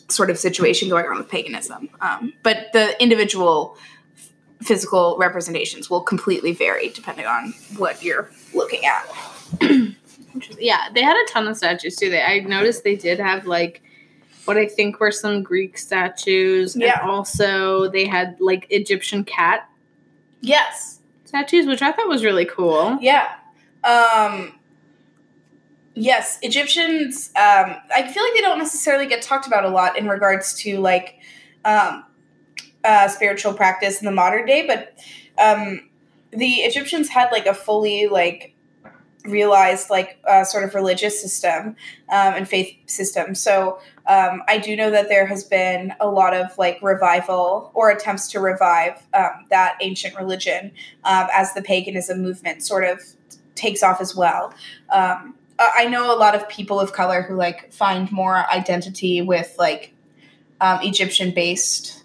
sort 0.07 0.29
of 0.29 0.37
situation 0.37 0.89
going 0.89 1.05
on 1.05 1.17
with 1.17 1.29
paganism. 1.29 1.89
Um, 2.01 2.33
but 2.43 2.67
the 2.73 3.01
individual 3.01 3.77
physical 4.61 5.17
representations 5.19 5.89
will 5.89 6.01
completely 6.01 6.53
vary 6.53 6.89
depending 6.89 7.25
on 7.25 7.53
what 7.77 8.03
you're 8.03 8.29
looking 8.53 8.81
at. 8.85 9.05
Yeah, 10.57 10.87
they 10.95 11.01
had 11.03 11.17
a 11.17 11.25
ton 11.29 11.45
of 11.49 11.57
statues 11.57 11.97
too. 11.97 12.09
They 12.09 12.21
I 12.21 12.39
noticed 12.39 12.85
they 12.85 12.95
did 12.95 13.19
have 13.19 13.45
like 13.45 13.81
what 14.45 14.55
I 14.55 14.65
think 14.65 15.01
were 15.01 15.11
some 15.11 15.43
Greek 15.43 15.77
statues. 15.77 16.73
Yeah. 16.73 17.01
And 17.01 17.11
also 17.11 17.89
they 17.89 18.05
had 18.07 18.37
like 18.39 18.65
Egyptian 18.69 19.25
cat 19.25 19.69
Yes. 20.39 21.01
statues, 21.25 21.65
which 21.67 21.81
I 21.81 21.91
thought 21.91 22.07
was 22.07 22.23
really 22.23 22.45
cool. 22.45 22.97
Yeah. 23.01 23.27
Um 23.83 24.53
yes, 25.95 26.39
Egyptians 26.43 27.27
um 27.35 27.75
I 27.93 28.07
feel 28.09 28.23
like 28.23 28.33
they 28.33 28.41
don't 28.41 28.57
necessarily 28.57 29.07
get 29.07 29.21
talked 29.21 29.47
about 29.47 29.65
a 29.65 29.69
lot 29.69 29.97
in 29.97 30.07
regards 30.07 30.53
to 30.61 30.79
like 30.79 31.15
um 31.65 32.05
uh 32.83 33.07
spiritual 33.07 33.53
practice 33.53 33.99
in 33.99 34.05
the 34.05 34.11
modern 34.11 34.45
day, 34.45 34.65
but 34.65 34.97
um 35.37 35.89
the 36.31 36.53
Egyptians 36.61 37.09
had 37.09 37.31
like 37.31 37.45
a 37.45 37.53
fully 37.53 38.07
like 38.07 38.55
realized 39.25 39.89
like 39.89 40.17
uh, 40.27 40.43
sort 40.43 40.63
of 40.63 40.73
religious 40.73 41.21
system 41.21 41.75
um, 42.09 42.33
and 42.33 42.47
faith 42.47 42.75
system. 42.87 43.35
So 43.35 43.79
um, 44.07 44.41
I 44.47 44.57
do 44.57 44.75
know 44.75 44.89
that 44.91 45.09
there 45.09 45.25
has 45.25 45.43
been 45.43 45.93
a 45.99 46.09
lot 46.09 46.33
of 46.33 46.57
like 46.57 46.79
revival 46.81 47.71
or 47.73 47.89
attempts 47.91 48.29
to 48.31 48.39
revive 48.39 49.05
um, 49.13 49.45
that 49.49 49.77
ancient 49.81 50.15
religion 50.15 50.71
um, 51.03 51.27
as 51.33 51.53
the 51.53 51.61
paganism 51.61 52.21
movement 52.21 52.63
sort 52.63 52.83
of 52.83 53.01
takes 53.55 53.83
off 53.83 54.01
as 54.01 54.15
well. 54.15 54.53
Um, 54.89 55.35
I 55.59 55.85
know 55.85 56.15
a 56.15 56.17
lot 56.17 56.33
of 56.33 56.49
people 56.49 56.79
of 56.79 56.93
color 56.93 57.21
who 57.21 57.35
like 57.35 57.71
find 57.71 58.11
more 58.11 58.51
identity 58.51 59.21
with 59.21 59.55
like 59.59 59.93
um, 60.59 60.79
Egyptian 60.81 61.31
based 61.31 62.00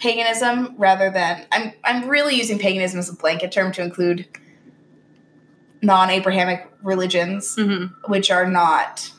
paganism 0.00 0.74
rather 0.78 1.10
than 1.10 1.46
I'm 1.52 1.72
I'm 1.84 2.08
really 2.08 2.34
using 2.34 2.58
paganism 2.58 2.98
as 2.98 3.08
a 3.08 3.14
blanket 3.16 3.52
term 3.52 3.72
to 3.72 3.82
include 3.82 4.26
non-Abrahamic 5.82 6.68
religions, 6.82 7.56
Mm-hmm. 7.56 8.10
which 8.10 8.30
are 8.30 8.46
not 8.46 9.10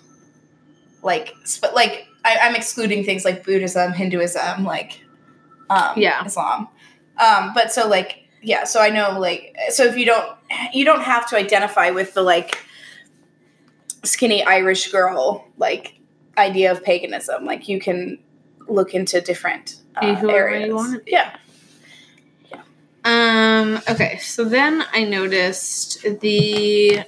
like 1.03 1.33
sp- 1.47 1.73
like 1.73 2.05
I, 2.25 2.37
I'm 2.41 2.55
excluding 2.55 3.03
things 3.05 3.23
like 3.23 3.45
Buddhism, 3.45 3.93
Hinduism, 3.93 4.65
like 4.65 5.01
um, 5.69 5.93
Yeah. 5.97 6.25
Islam. 6.25 6.67
Um, 7.17 7.51
but 7.53 7.71
so 7.71 7.87
like 7.87 8.23
yeah, 8.41 8.63
so 8.63 8.81
I 8.81 8.89
know 8.89 9.19
like 9.19 9.55
so 9.69 9.83
if 9.85 9.97
you 9.97 10.05
don't 10.05 10.35
you 10.73 10.85
don't 10.85 11.01
have 11.01 11.27
to 11.29 11.37
identify 11.37 11.89
with 11.91 12.13
the 12.13 12.21
like 12.21 12.57
skinny 14.03 14.43
Irish 14.43 14.91
girl 14.91 15.45
like 15.57 15.95
idea 16.37 16.71
of 16.71 16.83
paganism. 16.83 17.45
Like 17.45 17.67
you 17.67 17.79
can 17.79 18.17
look 18.69 18.93
into 18.93 19.21
different 19.21 19.75
uh, 19.95 20.25
areas. 20.29 20.97
be. 21.03 21.11
Yeah. 21.11 21.35
Um. 23.05 23.79
Okay. 23.89 24.17
So 24.17 24.43
then 24.43 24.83
I 24.93 25.03
noticed 25.05 26.03
the 26.21 27.03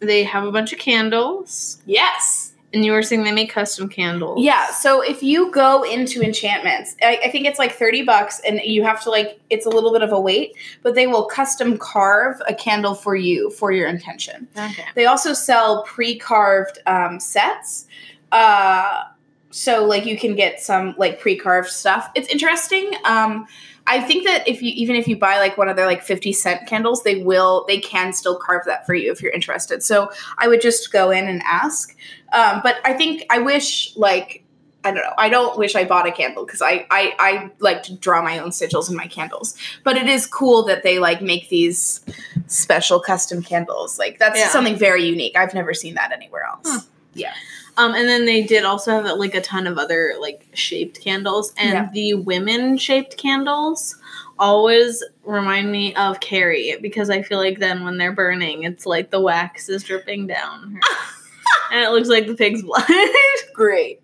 they 0.00 0.24
have 0.24 0.44
a 0.44 0.52
bunch 0.52 0.72
of 0.72 0.78
candles, 0.78 1.82
Yes. 1.84 2.52
and 2.72 2.84
you 2.84 2.92
were 2.92 3.02
saying 3.02 3.24
they 3.24 3.32
make 3.32 3.50
custom 3.50 3.88
candles. 3.88 4.40
Yeah. 4.42 4.70
So 4.70 5.00
if 5.02 5.22
you 5.24 5.50
go 5.50 5.82
into 5.82 6.22
enchantments, 6.22 6.94
I, 7.02 7.18
I 7.24 7.30
think 7.30 7.46
it's 7.46 7.58
like 7.58 7.72
30 7.72 8.04
bucks 8.04 8.40
and 8.46 8.60
you 8.62 8.84
have 8.84 9.02
to 9.02 9.10
like, 9.10 9.40
it's 9.50 9.66
a 9.66 9.68
little 9.70 9.90
bit 9.92 10.02
of 10.02 10.12
a 10.12 10.20
wait, 10.20 10.54
but 10.84 10.94
they 10.94 11.08
will 11.08 11.24
custom 11.24 11.78
carve 11.78 12.40
a 12.46 12.54
candle 12.54 12.94
for 12.94 13.16
you 13.16 13.50
for 13.50 13.72
your 13.72 13.88
intention. 13.88 14.46
Okay. 14.56 14.84
They 14.94 15.06
also 15.06 15.32
sell 15.32 15.82
pre-carved 15.82 16.78
um, 16.86 17.18
sets. 17.18 17.88
Uh, 18.30 19.02
so 19.50 19.84
like 19.84 20.06
you 20.06 20.18
can 20.18 20.34
get 20.34 20.60
some 20.60 20.94
like 20.98 21.20
pre-carved 21.20 21.68
stuff. 21.68 22.10
It's 22.14 22.28
interesting. 22.28 22.92
Um, 23.04 23.46
I 23.86 24.00
think 24.02 24.26
that 24.26 24.46
if 24.46 24.60
you 24.60 24.70
even 24.74 24.96
if 24.96 25.08
you 25.08 25.16
buy 25.16 25.38
like 25.38 25.56
one 25.56 25.68
of 25.68 25.76
their 25.76 25.86
like 25.86 26.02
50 26.02 26.32
cent 26.34 26.66
candles, 26.66 27.02
they 27.04 27.22
will 27.22 27.64
they 27.66 27.78
can 27.80 28.12
still 28.12 28.36
carve 28.38 28.66
that 28.66 28.84
for 28.84 28.94
you 28.94 29.10
if 29.10 29.22
you're 29.22 29.32
interested. 29.32 29.82
So 29.82 30.10
I 30.36 30.46
would 30.48 30.60
just 30.60 30.92
go 30.92 31.10
in 31.10 31.26
and 31.26 31.42
ask. 31.46 31.96
Um, 32.32 32.60
but 32.62 32.76
I 32.84 32.92
think 32.92 33.24
I 33.30 33.38
wish 33.38 33.96
like 33.96 34.44
I 34.84 34.90
don't 34.92 35.02
know. 35.02 35.14
I 35.18 35.28
don't 35.28 35.58
wish 35.58 35.74
I 35.74 35.84
bought 35.84 36.06
a 36.06 36.12
candle 36.12 36.44
because 36.44 36.62
I, 36.62 36.86
I 36.90 37.14
I 37.18 37.50
like 37.58 37.82
to 37.84 37.94
draw 37.96 38.22
my 38.22 38.38
own 38.38 38.50
sigils 38.50 38.90
in 38.90 38.96
my 38.96 39.06
candles. 39.06 39.56
But 39.84 39.96
it 39.96 40.06
is 40.06 40.26
cool 40.26 40.64
that 40.66 40.82
they 40.82 40.98
like 40.98 41.20
make 41.22 41.48
these 41.48 42.00
special 42.46 43.00
custom 43.00 43.42
candles. 43.42 43.98
Like 43.98 44.18
that's 44.18 44.38
Yeah. 44.38 44.48
something 44.50 44.76
very 44.76 45.04
unique. 45.04 45.36
I've 45.36 45.54
never 45.54 45.72
seen 45.72 45.94
that 45.94 46.12
anywhere 46.12 46.42
else. 46.44 46.60
Huh. 46.66 46.80
Yeah. 47.14 47.32
Um, 47.78 47.94
and 47.94 48.08
then 48.08 48.26
they 48.26 48.42
did 48.42 48.64
also 48.64 48.90
have 48.90 49.06
like 49.18 49.34
a 49.34 49.40
ton 49.40 49.66
of 49.66 49.78
other 49.78 50.14
like 50.20 50.46
shaped 50.52 51.00
candles, 51.00 51.52
and 51.56 51.72
Yeah. 51.72 51.88
the 51.92 52.14
women 52.14 52.76
shaped 52.76 53.16
candles 53.16 53.96
always 54.38 55.02
remind 55.24 55.70
me 55.72 55.94
of 55.94 56.20
Carrie 56.20 56.76
because 56.82 57.08
I 57.08 57.22
feel 57.22 57.38
like 57.38 57.58
then 57.60 57.84
when 57.84 57.96
they're 57.96 58.12
burning, 58.12 58.64
it's 58.64 58.84
like 58.84 59.10
the 59.10 59.20
wax 59.20 59.68
is 59.68 59.82
dripping 59.84 60.26
down, 60.26 60.74
her. 60.74 60.80
and 61.72 61.84
it 61.84 61.90
looks 61.90 62.08
like 62.08 62.26
the 62.26 62.34
pig's 62.34 62.62
blood. 62.62 62.84
Great. 63.54 64.00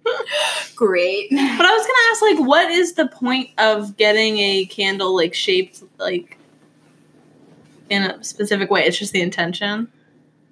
Great. 0.77 1.31
But 1.31 1.41
I 1.67 1.77
was 1.77 1.87
gonna 1.87 2.11
ask, 2.11 2.23
like, 2.23 2.49
what 2.49 2.71
is 2.71 2.93
the 2.95 3.09
point 3.09 3.51
of 3.59 3.97
getting 3.97 4.39
a 4.39 4.67
candle 4.67 5.15
like 5.17 5.35
shaped 5.35 5.83
like 5.99 6.39
in 7.91 8.03
a 8.05 8.23
specific 8.23 8.71
way? 8.71 8.85
It's 8.85 8.99
just 8.99 9.13
the 9.13 9.21
intention. 9.21 9.89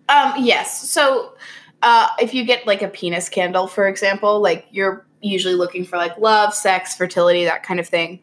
Um, 0.08 0.34
yes. 0.38 0.88
So 0.90 1.34
uh, 1.82 2.08
if 2.20 2.32
you 2.32 2.44
get 2.44 2.66
like 2.66 2.82
a 2.82 2.88
penis 2.88 3.28
candle, 3.28 3.66
for 3.66 3.88
example, 3.88 4.40
like 4.40 4.66
you're 4.70 5.04
usually 5.20 5.54
looking 5.54 5.84
for 5.84 5.96
like 5.96 6.16
love, 6.18 6.54
sex, 6.54 6.96
fertility, 6.96 7.44
that 7.44 7.62
kind 7.62 7.80
of 7.80 7.88
thing. 7.88 8.20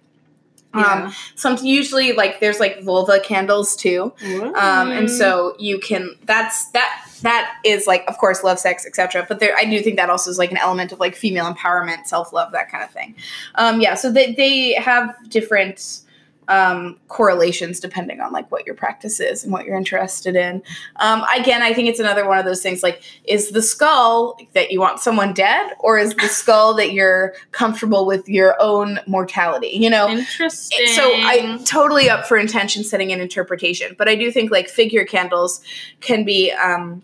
Um, 0.73 1.11
some 1.35 1.57
usually 1.63 2.13
like 2.13 2.39
there's 2.39 2.59
like 2.59 2.83
vulva 2.83 3.19
candles 3.19 3.75
too. 3.75 4.13
um, 4.55 4.91
and 4.91 5.09
so 5.09 5.55
you 5.57 5.79
can 5.79 6.15
that's 6.25 6.69
that 6.71 7.07
that 7.23 7.57
is 7.65 7.87
like 7.87 8.03
of 8.07 8.17
course 8.19 8.43
love 8.43 8.59
sex 8.59 8.85
etc 8.85 9.25
but 9.27 9.39
there 9.39 9.53
i 9.57 9.65
do 9.65 9.81
think 9.81 9.97
that 9.97 10.09
also 10.09 10.29
is 10.29 10.37
like 10.37 10.51
an 10.51 10.57
element 10.57 10.91
of 10.91 10.99
like 10.99 11.15
female 11.15 11.51
empowerment 11.51 12.05
self-love 12.05 12.51
that 12.53 12.69
kind 12.71 12.83
of 12.83 12.91
thing 12.91 13.13
um, 13.55 13.81
yeah 13.81 13.95
so 13.95 14.11
they, 14.11 14.33
they 14.35 14.73
have 14.73 15.13
different 15.27 16.01
um, 16.49 16.99
correlations 17.07 17.79
depending 17.79 18.19
on 18.19 18.33
like 18.33 18.51
what 18.51 18.65
your 18.65 18.75
practice 18.75 19.19
is 19.19 19.43
and 19.43 19.53
what 19.53 19.65
you're 19.65 19.77
interested 19.77 20.35
in 20.35 20.61
um, 20.97 21.23
again 21.35 21.61
i 21.61 21.73
think 21.73 21.87
it's 21.87 21.99
another 21.99 22.27
one 22.27 22.37
of 22.37 22.45
those 22.45 22.61
things 22.61 22.83
like 22.83 23.01
is 23.23 23.51
the 23.51 23.61
skull 23.61 24.37
that 24.53 24.71
you 24.71 24.79
want 24.79 24.99
someone 24.99 25.33
dead 25.33 25.71
or 25.79 25.97
is 25.97 26.13
the 26.15 26.27
skull 26.27 26.73
that 26.73 26.91
you're 26.91 27.33
comfortable 27.51 28.05
with 28.05 28.27
your 28.27 28.55
own 28.59 28.99
mortality 29.07 29.69
you 29.73 29.89
know 29.89 30.09
interesting. 30.09 30.87
so 30.87 31.03
I 31.03 31.59
totally 31.65 32.09
up 32.09 32.25
for 32.25 32.37
intention 32.37 32.83
setting 32.83 33.11
and 33.11 33.21
interpretation, 33.21 33.95
but 33.97 34.07
I 34.09 34.15
do 34.15 34.31
think 34.31 34.51
like 34.51 34.67
figure 34.67 35.05
candles 35.05 35.61
can 36.01 36.23
be 36.23 36.51
um, 36.51 37.03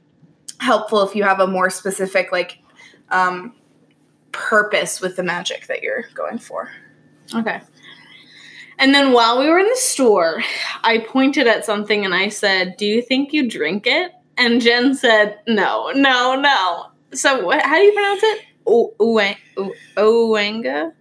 helpful 0.59 1.01
if 1.03 1.15
you 1.15 1.23
have 1.23 1.39
a 1.39 1.47
more 1.47 1.69
specific 1.69 2.31
like 2.31 2.59
um, 3.09 3.53
purpose 4.31 5.01
with 5.01 5.15
the 5.15 5.23
magic 5.23 5.67
that 5.67 5.83
you're 5.83 6.05
going 6.13 6.39
for. 6.39 6.71
Okay. 7.33 7.61
And 8.77 8.93
then 8.93 9.13
while 9.13 9.39
we 9.39 9.49
were 9.49 9.59
in 9.59 9.67
the 9.69 9.75
store, 9.77 10.41
I 10.83 10.97
pointed 10.99 11.47
at 11.47 11.65
something 11.65 12.03
and 12.05 12.13
I 12.13 12.29
said, 12.29 12.75
"Do 12.77 12.85
you 12.85 13.01
think 13.01 13.31
you 13.33 13.49
drink 13.49 13.87
it?" 13.87 14.11
And 14.37 14.61
Jen 14.61 14.95
said, 14.95 15.39
"No, 15.47 15.91
no, 15.95 16.35
no." 16.39 16.85
So 17.13 17.45
what, 17.45 17.61
how 17.61 17.75
do 17.75 17.81
you 17.81 17.93
pronounce 17.93 18.21
it? 18.23 18.41
Owanga. 19.95 20.91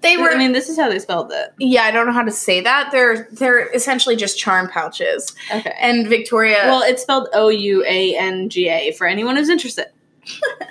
They 0.00 0.16
were, 0.16 0.30
I 0.30 0.38
mean, 0.38 0.52
this 0.52 0.68
is 0.70 0.78
how 0.78 0.88
they 0.88 0.98
spelled 0.98 1.32
it. 1.32 1.52
yeah, 1.58 1.82
I 1.82 1.90
don't 1.90 2.06
know 2.06 2.12
how 2.12 2.22
to 2.22 2.30
say 2.30 2.60
that. 2.62 2.90
They're 2.92 3.28
they're 3.32 3.68
essentially 3.74 4.16
just 4.16 4.38
charm 4.38 4.68
pouches, 4.68 5.34
Okay. 5.52 5.74
and 5.80 6.06
Victoria. 6.08 6.62
well, 6.66 6.82
it's 6.82 7.02
spelled 7.02 7.28
O 7.34 7.48
U 7.50 7.84
A 7.86 8.16
N 8.16 8.48
G 8.48 8.68
A 8.68 8.92
for 8.92 9.06
anyone 9.06 9.36
who's 9.36 9.48
interested. 9.48 9.86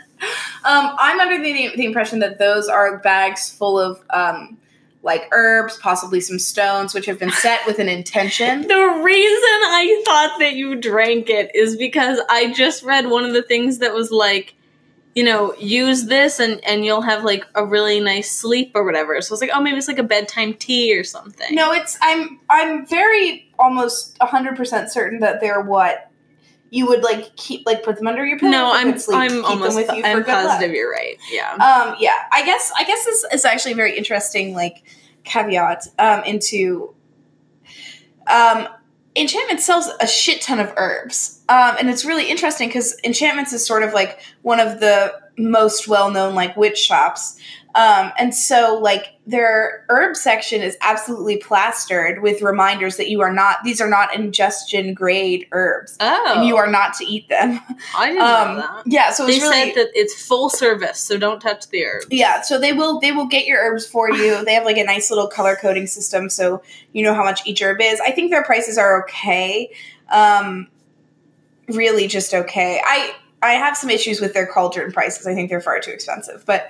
Um, 0.65 0.93
I'm 1.00 1.17
under 1.22 1.41
the, 1.41 1.72
the 1.77 1.86
impression 1.86 2.19
that 2.19 2.39
those 2.39 2.67
are 2.67 2.98
bags 2.98 3.50
full 3.53 3.79
of 3.79 4.03
um, 4.10 4.58
like 5.01 5.29
herbs, 5.32 5.77
possibly 5.77 6.20
some 6.20 6.39
stones, 6.39 6.94
which 6.94 7.06
have 7.06 7.20
been 7.20 7.32
set 7.32 7.65
with 7.65 7.79
an 7.79 7.88
intention. 7.88 8.65
The 8.79 9.01
reason 9.03 9.44
I 9.44 10.03
thought 10.06 10.39
that 10.39 10.53
you 10.53 10.75
drank 10.75 11.29
it 11.29 11.51
is 11.56 11.75
because 11.77 12.20
I 12.29 12.53
just 12.53 12.84
read 12.84 13.10
one 13.10 13.24
of 13.24 13.34
the 13.34 13.41
things 13.41 13.79
that 13.79 13.94
was 13.94 14.12
like, 14.12 14.56
you 15.15 15.24
know, 15.24 15.56
use 15.56 16.06
this 16.06 16.39
and 16.39 16.63
and 16.65 16.86
you'll 16.86 17.01
have 17.01 17.24
like 17.24 17.46
a 17.56 17.65
really 17.65 18.00
nice 18.00 18.32
sleep 18.32 18.72
or 18.75 18.84
whatever. 18.84 19.20
So 19.22 19.32
I 19.32 19.34
was 19.34 19.41
like, 19.41 19.50
oh, 19.53 19.62
maybe 19.62 19.77
it's 19.77 19.88
like 19.88 20.00
a 20.00 20.03
bedtime 20.03 20.53
tea 20.53 20.98
or 20.98 21.03
something. 21.03 21.56
No, 21.56 21.72
it's 21.72 21.98
I'm 22.01 22.39
I'm 22.50 22.86
very 22.86 23.51
almost 23.58 24.18
hundred 24.22 24.56
percent 24.56 24.91
certain 24.91 25.20
that 25.20 25.41
they're 25.41 25.62
what 25.62 26.09
you 26.72 26.86
would 26.88 27.04
like 27.04 27.36
keep 27.36 27.66
like 27.66 27.84
put 27.84 27.98
them 27.98 28.08
under 28.08 28.26
your 28.26 28.38
pillow. 28.38 28.52
no, 28.52 28.72
I'm 28.72 28.98
sleep, 28.98 29.18
I'm 29.18 29.46
almost 29.46 29.76
with 29.76 29.92
you 29.92 30.04
I'm 30.04 30.18
luck. 30.18 30.28
positive 30.28 30.72
you're 30.72 30.92
right. 30.92 31.18
Yeah. 31.32 31.54
Um, 31.54 31.96
yeah, 32.00 32.26
I 32.32 32.46
guess 32.46 32.72
I 32.78 32.84
guess 32.84 33.06
this 33.06 33.26
is 33.34 33.46
actually 33.46 33.74
a 33.74 33.76
very 33.76 33.98
interesting 33.98 34.54
like 34.54 34.84
caveat 35.24 35.88
um, 35.98 36.24
into 36.24 36.94
um, 38.28 38.68
enchantment 39.16 39.60
sells 39.60 39.90
a 40.00 40.08
shit 40.08 40.42
ton 40.42 40.60
of 40.60 40.72
herbs, 40.78 41.42
um, 41.50 41.76
and 41.80 41.90
it's 41.90 42.06
really 42.06 42.30
interesting 42.30 42.70
because 42.70 43.00
enchantments 43.04 43.54
is 43.54 43.66
sort 43.66 43.84
of 43.84 43.94
like 43.94 44.20
one 44.44 44.60
of 44.60 44.80
the 44.80 45.14
most 45.38 45.88
well 45.88 46.12
known 46.12 46.36
like 46.36 46.56
witch 46.56 46.78
shops. 46.78 47.40
Um, 47.76 48.12
and 48.18 48.34
so, 48.34 48.80
like, 48.82 49.14
their 49.28 49.86
herb 49.90 50.16
section 50.16 50.62
is 50.64 50.76
absolutely 50.82 51.38
plastered 51.38 52.24
with 52.24 52.42
reminders 52.42 52.98
that 52.98 53.10
you 53.10 53.22
are 53.22 53.32
not; 53.32 53.58
these 53.64 53.80
are 53.80 53.88
not 53.90 54.16
ingestion 54.16 54.96
grade 54.96 55.46
herbs, 55.52 55.96
oh, 56.00 56.34
and 56.36 56.48
you 56.48 56.58
are 56.58 56.66
not 56.66 56.96
to 56.96 57.06
eat 57.06 57.30
them. 57.30 57.60
I 57.96 58.08
didn't 58.10 58.24
Um, 58.24 58.56
know 58.56 58.62
that. 58.62 58.84
yeah, 58.88 59.12
so 59.12 59.28
it's 59.28 59.38
They 59.38 59.44
really 59.44 59.66
said 59.72 59.76
that 59.76 59.90
it's 59.94 60.20
full 60.26 60.50
service, 60.50 61.00
so 61.00 61.18
don't 61.20 61.40
touch 61.40 61.68
the 61.70 61.86
herbs. 61.86 62.08
yeah, 62.10 62.42
so 62.42 62.58
they 62.60 62.74
will 62.74 63.00
they 63.00 63.12
will 63.12 63.28
get 63.28 63.46
your 63.46 63.60
herbs 63.60 63.86
for 63.86 64.10
you. 64.12 64.44
They 64.44 64.56
have 64.56 64.66
like 64.66 64.78
a 64.78 64.84
nice 64.84 65.12
little 65.12 65.28
color 65.28 65.56
coding 65.56 65.86
system, 65.86 66.28
so 66.30 66.64
you 66.92 67.04
know 67.04 67.14
how 67.14 67.24
much 67.24 67.46
each 67.46 67.62
herb 67.62 67.80
is. 67.82 68.00
I 68.00 68.10
think 68.12 68.32
their 68.32 68.44
prices 68.44 68.80
are 68.80 69.04
okay, 69.04 69.70
um, 70.10 70.68
really 71.68 72.08
just 72.08 72.34
okay. 72.34 72.82
I 72.84 73.14
I 73.41 73.53
have 73.53 73.77
some 73.77 73.89
issues 73.89 74.19
with 74.19 74.34
their 74.34 74.46
cauldron 74.46 74.91
prices. 74.91 75.25
I 75.25 75.34
think 75.34 75.50
they're 75.50 75.62
far 75.62 75.79
too 75.79 75.91
expensive, 75.91 76.43
but 76.46 76.69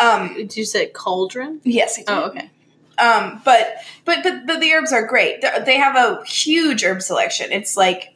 um, 0.00 0.34
Did 0.34 0.56
you 0.56 0.64
say 0.64 0.86
cauldron? 0.88 1.60
yes, 1.64 1.98
I 1.98 2.02
do. 2.02 2.06
Oh, 2.12 2.22
okay. 2.28 2.50
Um, 2.98 3.40
but 3.44 3.76
but 4.04 4.22
but 4.22 4.46
but 4.46 4.60
the 4.60 4.70
herbs 4.72 4.92
are 4.92 5.06
great. 5.06 5.42
They 5.64 5.78
have 5.78 5.96
a 5.96 6.22
huge 6.26 6.84
herb 6.84 7.00
selection. 7.00 7.50
It's 7.50 7.74
like 7.76 8.14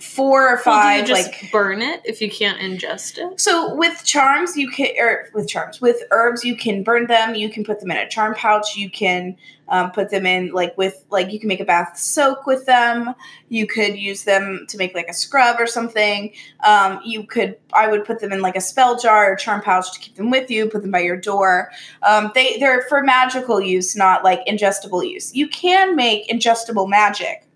four 0.00 0.48
or 0.48 0.54
Well, 0.54 0.64
five 0.64 1.06
just 1.06 1.26
like 1.26 1.52
burn 1.52 1.82
it 1.82 2.00
if 2.04 2.20
you 2.20 2.30
can't 2.30 2.58
ingest 2.58 3.18
it? 3.18 3.40
So 3.40 3.74
with 3.74 4.02
charms, 4.04 4.56
you 4.56 4.70
can 4.70 4.88
or 4.98 5.28
with 5.34 5.48
charms 5.48 5.80
with 5.80 6.02
herbs, 6.10 6.44
you 6.44 6.56
can 6.56 6.82
burn 6.82 7.06
them. 7.06 7.34
You 7.34 7.50
can 7.50 7.64
put 7.64 7.80
them 7.80 7.90
in 7.90 7.98
a 7.98 8.08
charm 8.08 8.34
pouch. 8.34 8.76
You 8.76 8.90
can 8.90 9.36
um, 9.68 9.92
put 9.92 10.10
them 10.10 10.26
in 10.26 10.52
like 10.52 10.76
with 10.76 11.04
like 11.10 11.30
you 11.30 11.38
can 11.38 11.48
make 11.48 11.60
a 11.60 11.64
bath 11.64 11.98
soak 11.98 12.46
with 12.46 12.66
them. 12.66 13.14
You 13.48 13.66
could 13.66 13.96
use 13.96 14.24
them 14.24 14.66
to 14.68 14.78
make 14.78 14.94
like 14.94 15.08
a 15.08 15.14
scrub 15.14 15.60
or 15.60 15.66
something. 15.66 16.32
Um, 16.64 17.00
you 17.04 17.24
could 17.24 17.56
I 17.72 17.86
would 17.86 18.04
put 18.04 18.20
them 18.20 18.32
in 18.32 18.40
like 18.40 18.56
a 18.56 18.60
spell 18.60 18.98
jar 18.98 19.32
or 19.32 19.36
charm 19.36 19.60
pouch 19.60 19.92
to 19.92 20.00
keep 20.00 20.16
them 20.16 20.30
with 20.30 20.50
you. 20.50 20.68
Put 20.68 20.82
them 20.82 20.90
by 20.90 21.00
your 21.00 21.16
door. 21.16 21.70
Um, 22.02 22.32
they 22.34 22.58
they're 22.58 22.82
for 22.88 23.02
magical 23.02 23.60
use, 23.60 23.94
not 23.94 24.24
like 24.24 24.44
ingestible 24.46 25.08
use. 25.08 25.34
You 25.34 25.46
can 25.48 25.94
make 25.94 26.28
ingestible 26.28 26.88
magic. 26.88 27.46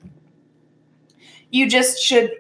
You 1.55 1.69
just 1.69 2.03
should 2.03 2.33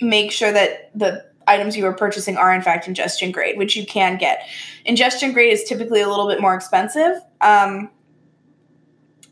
make 0.00 0.32
sure 0.32 0.52
that 0.52 0.90
the 0.98 1.24
items 1.46 1.76
you 1.76 1.84
are 1.86 1.92
purchasing 1.92 2.38
are 2.38 2.54
in 2.54 2.62
fact 2.62 2.88
ingestion 2.88 3.30
grade, 3.30 3.58
which 3.58 3.76
you 3.76 3.84
can 3.84 4.16
get. 4.16 4.46
Ingestion 4.86 5.32
grade 5.32 5.52
is 5.52 5.64
typically 5.64 6.00
a 6.00 6.08
little 6.08 6.26
bit 6.26 6.40
more 6.40 6.54
expensive. 6.54 7.20
Um, 7.42 7.90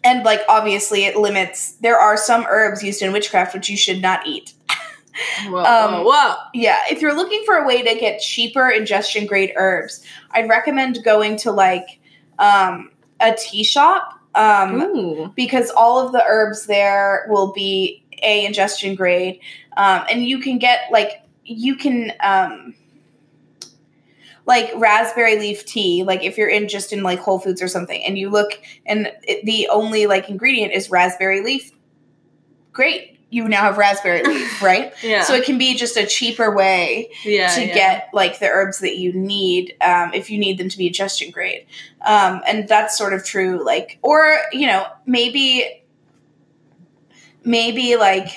and 0.04 0.23
like 0.25 0.40
obviously 0.50 1.04
it 1.04 1.16
limits 1.16 1.73
there 1.76 1.99
are 1.99 2.16
some 2.16 2.45
herbs 2.49 2.83
used 2.83 3.00
in 3.00 3.12
witchcraft 3.12 3.54
which 3.54 3.71
you 3.71 3.76
should 3.76 4.02
not 4.02 4.26
eat. 4.26 4.52
Whoa, 5.47 5.59
Um, 5.64 6.04
whoa. 6.04 6.35
Yeah, 6.52 6.76
if 6.90 7.00
you're 7.00 7.16
looking 7.16 7.42
for 7.47 7.57
a 7.57 7.66
way 7.66 7.83
to 7.83 7.99
get 7.99 8.21
cheaper 8.21 8.69
ingestion 8.69 9.26
grade 9.26 9.52
herbs, 9.57 10.04
I'd 10.33 10.49
recommend 10.49 11.02
going 11.04 11.37
to 11.38 11.52
like 11.52 12.00
um, 12.38 12.90
a 13.21 13.35
tea 13.35 13.64
shop. 13.64 14.16
Um, 14.37 15.33
because 15.35 15.71
all 15.71 15.99
of 15.99 16.12
the 16.12 16.23
herbs 16.25 16.66
there 16.66 17.26
will 17.28 17.52
be 17.52 18.04
a 18.23 18.45
ingestion 18.47 18.95
grade 18.95 19.41
um, 19.77 20.03
and 20.11 20.25
you 20.25 20.41
can 20.41 20.59
get 20.59 20.81
like 20.91 21.23
you 21.45 21.77
can 21.77 22.12
um, 22.21 22.75
like 24.47 24.71
raspberry 24.77 25.39
leaf 25.39 25.65
tea 25.65 26.03
like 26.03 26.23
if 26.25 26.37
you're 26.37 26.49
in 26.49 26.69
just 26.69 26.93
in 26.93 27.03
like 27.03 27.19
whole 27.19 27.39
foods 27.39 27.62
or 27.62 27.69
something 27.69 28.03
and 28.05 28.19
you 28.19 28.29
look 28.31 28.61
and 28.87 29.11
it, 29.23 29.45
the 29.45 29.69
only 29.69 30.07
like 30.07 30.29
ingredient 30.29 30.73
is 30.73 30.91
raspberry 30.91 31.41
leaf 31.43 31.71
great 32.73 33.19
you 33.33 33.49
now 33.49 33.62
have 33.62 33.79
raspberry 33.79 34.25
leaf 34.25 34.61
right 34.62 34.93
Yeah. 35.03 35.23
so 35.23 35.35
it 35.35 35.45
can 35.45 35.57
be 35.57 35.77
just 35.77 35.97
a 35.97 36.05
cheaper 36.07 36.55
way 36.55 37.11
yeah, 37.25 37.55
to 37.55 37.67
yeah. 37.67 37.75
get 37.75 38.09
like 38.12 38.39
the 38.41 38.47
herbs 38.47 38.81
that 38.81 38.97
you 38.97 39.12
need 39.12 39.75
um, 39.81 40.12
if 40.15 40.31
you 40.31 40.39
need 40.39 40.59
them 40.59 40.69
to 40.69 40.77
be 40.77 40.89
ingestion 40.89 41.31
grade 41.31 41.67
um, 42.05 42.41
and 42.47 42.67
that's 42.69 42.99
sort 42.99 43.12
of 43.12 43.25
true 43.25 43.65
like 43.65 43.99
or 44.03 44.37
you 44.53 44.67
know 44.67 44.85
maybe 45.07 45.79
maybe 47.44 47.97
like 47.97 48.30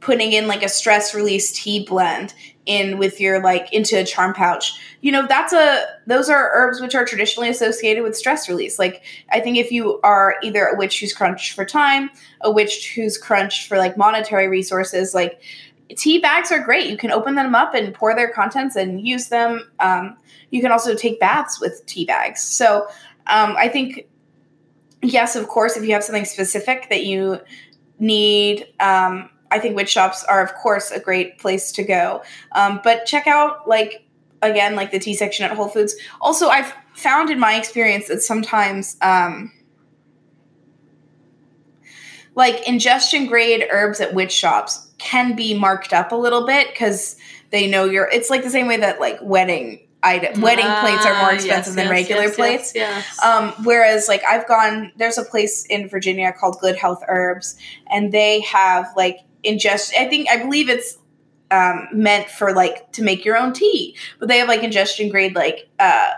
putting 0.00 0.32
in 0.32 0.48
like 0.48 0.62
a 0.62 0.68
stress 0.68 1.14
release 1.14 1.52
tea 1.52 1.84
blend 1.84 2.34
in 2.66 2.98
with 2.98 3.20
your 3.20 3.42
like 3.42 3.72
into 3.72 3.98
a 3.98 4.04
charm 4.04 4.34
pouch. 4.34 4.78
You 5.00 5.12
know 5.12 5.26
that's 5.26 5.52
a 5.52 5.84
those 6.06 6.28
are 6.28 6.50
herbs 6.52 6.80
which 6.80 6.94
are 6.94 7.04
traditionally 7.04 7.48
associated 7.48 8.02
with 8.02 8.16
stress 8.16 8.48
release. 8.48 8.78
Like 8.78 9.02
i 9.30 9.40
think 9.40 9.56
if 9.56 9.72
you 9.72 10.00
are 10.02 10.36
either 10.42 10.66
a 10.66 10.76
witch 10.76 11.00
who's 11.00 11.12
crunched 11.12 11.54
for 11.54 11.64
time 11.64 12.10
a 12.40 12.50
witch 12.50 12.92
who's 12.94 13.18
crunched 13.18 13.68
for 13.68 13.78
like 13.78 13.96
monetary 13.96 14.48
resources 14.48 15.14
like 15.14 15.40
tea 15.96 16.18
bags 16.18 16.50
are 16.50 16.60
great. 16.60 16.88
You 16.88 16.96
can 16.96 17.10
open 17.10 17.34
them 17.34 17.54
up 17.54 17.74
and 17.74 17.92
pour 17.92 18.14
their 18.14 18.30
contents 18.30 18.76
and 18.76 19.06
use 19.06 19.28
them. 19.28 19.68
Um, 19.78 20.16
you 20.50 20.62
can 20.62 20.72
also 20.72 20.94
take 20.94 21.20
baths 21.20 21.60
with 21.60 21.84
tea 21.84 22.06
bags. 22.06 22.40
So 22.40 22.86
um, 23.26 23.54
i 23.56 23.68
think 23.68 24.06
yes 25.02 25.36
of 25.36 25.48
course 25.48 25.76
if 25.76 25.84
you 25.84 25.92
have 25.92 26.04
something 26.04 26.24
specific 26.24 26.88
that 26.88 27.04
you 27.04 27.40
need 27.98 28.66
um, 28.80 29.28
i 29.50 29.58
think 29.58 29.76
witch 29.76 29.90
shops 29.90 30.24
are 30.24 30.42
of 30.42 30.54
course 30.54 30.90
a 30.90 31.00
great 31.00 31.38
place 31.38 31.72
to 31.72 31.82
go. 31.82 32.22
Um, 32.52 32.80
but 32.82 33.06
check 33.06 33.26
out 33.26 33.68
like 33.68 34.04
again 34.42 34.74
like 34.74 34.90
the 34.90 34.98
tea 34.98 35.14
section 35.14 35.44
at 35.44 35.52
whole 35.56 35.68
foods. 35.68 35.94
Also 36.20 36.48
i've 36.48 36.72
found 36.94 37.30
in 37.30 37.38
my 37.38 37.54
experience 37.56 38.08
that 38.08 38.22
sometimes 38.22 38.96
um, 39.02 39.50
like 42.34 42.66
ingestion 42.66 43.26
grade 43.26 43.66
herbs 43.70 44.00
at 44.00 44.14
witch 44.14 44.32
shops 44.32 44.90
can 44.98 45.34
be 45.34 45.54
marked 45.54 45.92
up 45.92 46.12
a 46.12 46.16
little 46.16 46.46
bit 46.46 46.68
because 46.68 47.16
they 47.50 47.66
know 47.66 47.84
you're 47.84 48.08
it's 48.10 48.30
like 48.30 48.42
the 48.42 48.50
same 48.50 48.66
way 48.66 48.76
that 48.76 49.00
like 49.00 49.18
wedding 49.22 49.80
item 50.02 50.40
wedding 50.40 50.66
plates 50.80 51.06
are 51.06 51.14
more 51.20 51.30
Ah, 51.30 51.34
expensive 51.34 51.74
yes, 51.74 51.76
than 51.76 51.84
yes, 51.84 51.90
regular 51.90 52.22
yes, 52.22 52.36
plates 52.36 52.72
yes. 52.74 53.22
um, 53.22 53.52
whereas 53.64 54.08
like 54.08 54.22
I've 54.24 54.46
gone, 54.48 54.92
there's 54.96 55.18
a 55.18 55.24
place 55.24 55.64
in 55.66 55.88
Virginia 55.88 56.32
called 56.32 56.58
Good 56.60 56.76
Health 56.76 57.02
Herbs, 57.08 57.56
and 57.90 58.12
they 58.12 58.40
have 58.40 58.92
like 58.96 59.18
ingest. 59.44 59.92
I 59.98 60.08
think 60.08 60.28
I 60.30 60.38
believe 60.38 60.68
it's 60.68 60.98
um, 61.50 61.88
meant 61.92 62.28
for 62.28 62.52
like 62.52 62.90
to 62.92 63.02
make 63.02 63.24
your 63.24 63.36
own 63.36 63.52
tea, 63.52 63.96
but 64.18 64.28
they 64.28 64.38
have 64.38 64.48
like 64.48 64.62
ingestion 64.62 65.08
grade 65.08 65.34
like 65.34 65.68
uh, 65.78 66.10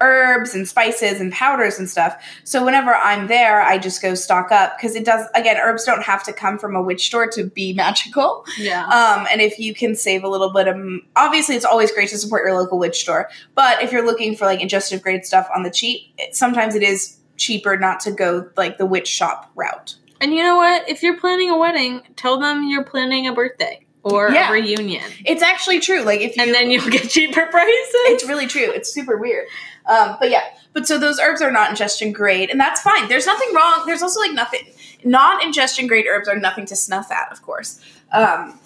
herbs 0.00 0.54
and 0.54 0.68
spices 0.68 1.20
and 1.20 1.32
powders 1.32 1.78
and 1.78 1.88
stuff. 1.88 2.22
So 2.44 2.64
whenever 2.64 2.94
I'm 2.94 3.26
there, 3.26 3.60
I 3.62 3.78
just 3.78 4.00
go 4.02 4.14
stock 4.14 4.52
up 4.52 4.76
because 4.76 4.94
it 4.94 5.04
does. 5.04 5.26
Again, 5.34 5.56
herbs 5.62 5.84
don't 5.84 6.02
have 6.02 6.22
to 6.24 6.32
come 6.32 6.58
from 6.58 6.76
a 6.76 6.82
witch 6.82 7.06
store 7.06 7.28
to 7.28 7.44
be 7.44 7.72
magical. 7.74 8.44
yeah. 8.58 8.86
Um, 8.86 9.26
and 9.30 9.40
if 9.40 9.58
you 9.58 9.74
can 9.74 9.94
save 9.94 10.24
a 10.24 10.28
little 10.28 10.52
bit 10.52 10.68
of, 10.68 10.76
obviously, 11.16 11.56
it's 11.56 11.64
always 11.64 11.92
great 11.92 12.08
to 12.10 12.18
support 12.18 12.44
your 12.44 12.54
local 12.54 12.78
witch 12.78 13.00
store. 13.00 13.28
But 13.54 13.82
if 13.82 13.92
you're 13.92 14.06
looking 14.06 14.36
for 14.36 14.44
like 14.44 14.60
ingestive 14.60 15.02
grade 15.02 15.24
stuff 15.24 15.48
on 15.54 15.62
the 15.62 15.70
cheap, 15.70 16.12
it, 16.18 16.34
sometimes 16.34 16.74
it 16.74 16.82
is 16.82 17.16
cheaper 17.36 17.76
not 17.76 18.00
to 18.00 18.10
go 18.10 18.48
like 18.56 18.78
the 18.78 18.86
witch 18.86 19.08
shop 19.08 19.50
route. 19.54 19.96
And 20.20 20.34
you 20.34 20.42
know 20.42 20.56
what? 20.56 20.88
If 20.88 21.02
you're 21.02 21.18
planning 21.18 21.48
a 21.48 21.56
wedding, 21.56 22.02
tell 22.16 22.40
them 22.40 22.64
you're 22.64 22.82
planning 22.82 23.28
a 23.28 23.32
birthday 23.32 23.84
or 24.12 24.30
Yeah. 24.30 24.48
a 24.48 24.52
reunion. 24.52 25.04
It's 25.24 25.42
actually 25.42 25.80
true. 25.80 26.02
Like 26.02 26.20
if 26.20 26.36
you, 26.36 26.42
And 26.42 26.54
then 26.54 26.70
you'll 26.70 26.88
get 26.90 27.08
cheaper 27.08 27.46
prices. 27.50 27.94
it's 28.06 28.26
really 28.28 28.46
true. 28.46 28.70
It's 28.70 28.92
super 28.92 29.16
weird. 29.16 29.46
Um, 29.86 30.16
but 30.20 30.30
yeah, 30.30 30.42
but 30.74 30.86
so 30.86 30.98
those 30.98 31.18
herbs 31.18 31.40
are 31.40 31.50
not 31.50 31.70
ingestion 31.70 32.12
grade, 32.12 32.50
and 32.50 32.60
that's 32.60 32.82
fine. 32.82 33.08
There's 33.08 33.24
nothing 33.26 33.54
wrong. 33.54 33.84
There's 33.86 34.02
also 34.02 34.20
like 34.20 34.32
nothing. 34.32 34.60
Non 35.04 35.42
ingestion 35.42 35.86
grade 35.86 36.06
herbs 36.06 36.28
are 36.28 36.36
nothing 36.38 36.66
to 36.66 36.76
snuff 36.76 37.10
at, 37.10 37.32
of 37.32 37.40
course. 37.42 37.80
Um, 38.12 38.58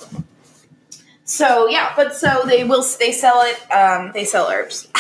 so 1.25 1.69
yeah, 1.69 1.93
but 1.95 2.15
so 2.15 2.43
they 2.47 2.65
will. 2.65 2.85
They 2.99 3.13
sell 3.13 3.43
it. 3.43 3.71
Um, 3.73 4.11
they 4.13 4.25
sell 4.25 4.49
herbs, 4.49 4.89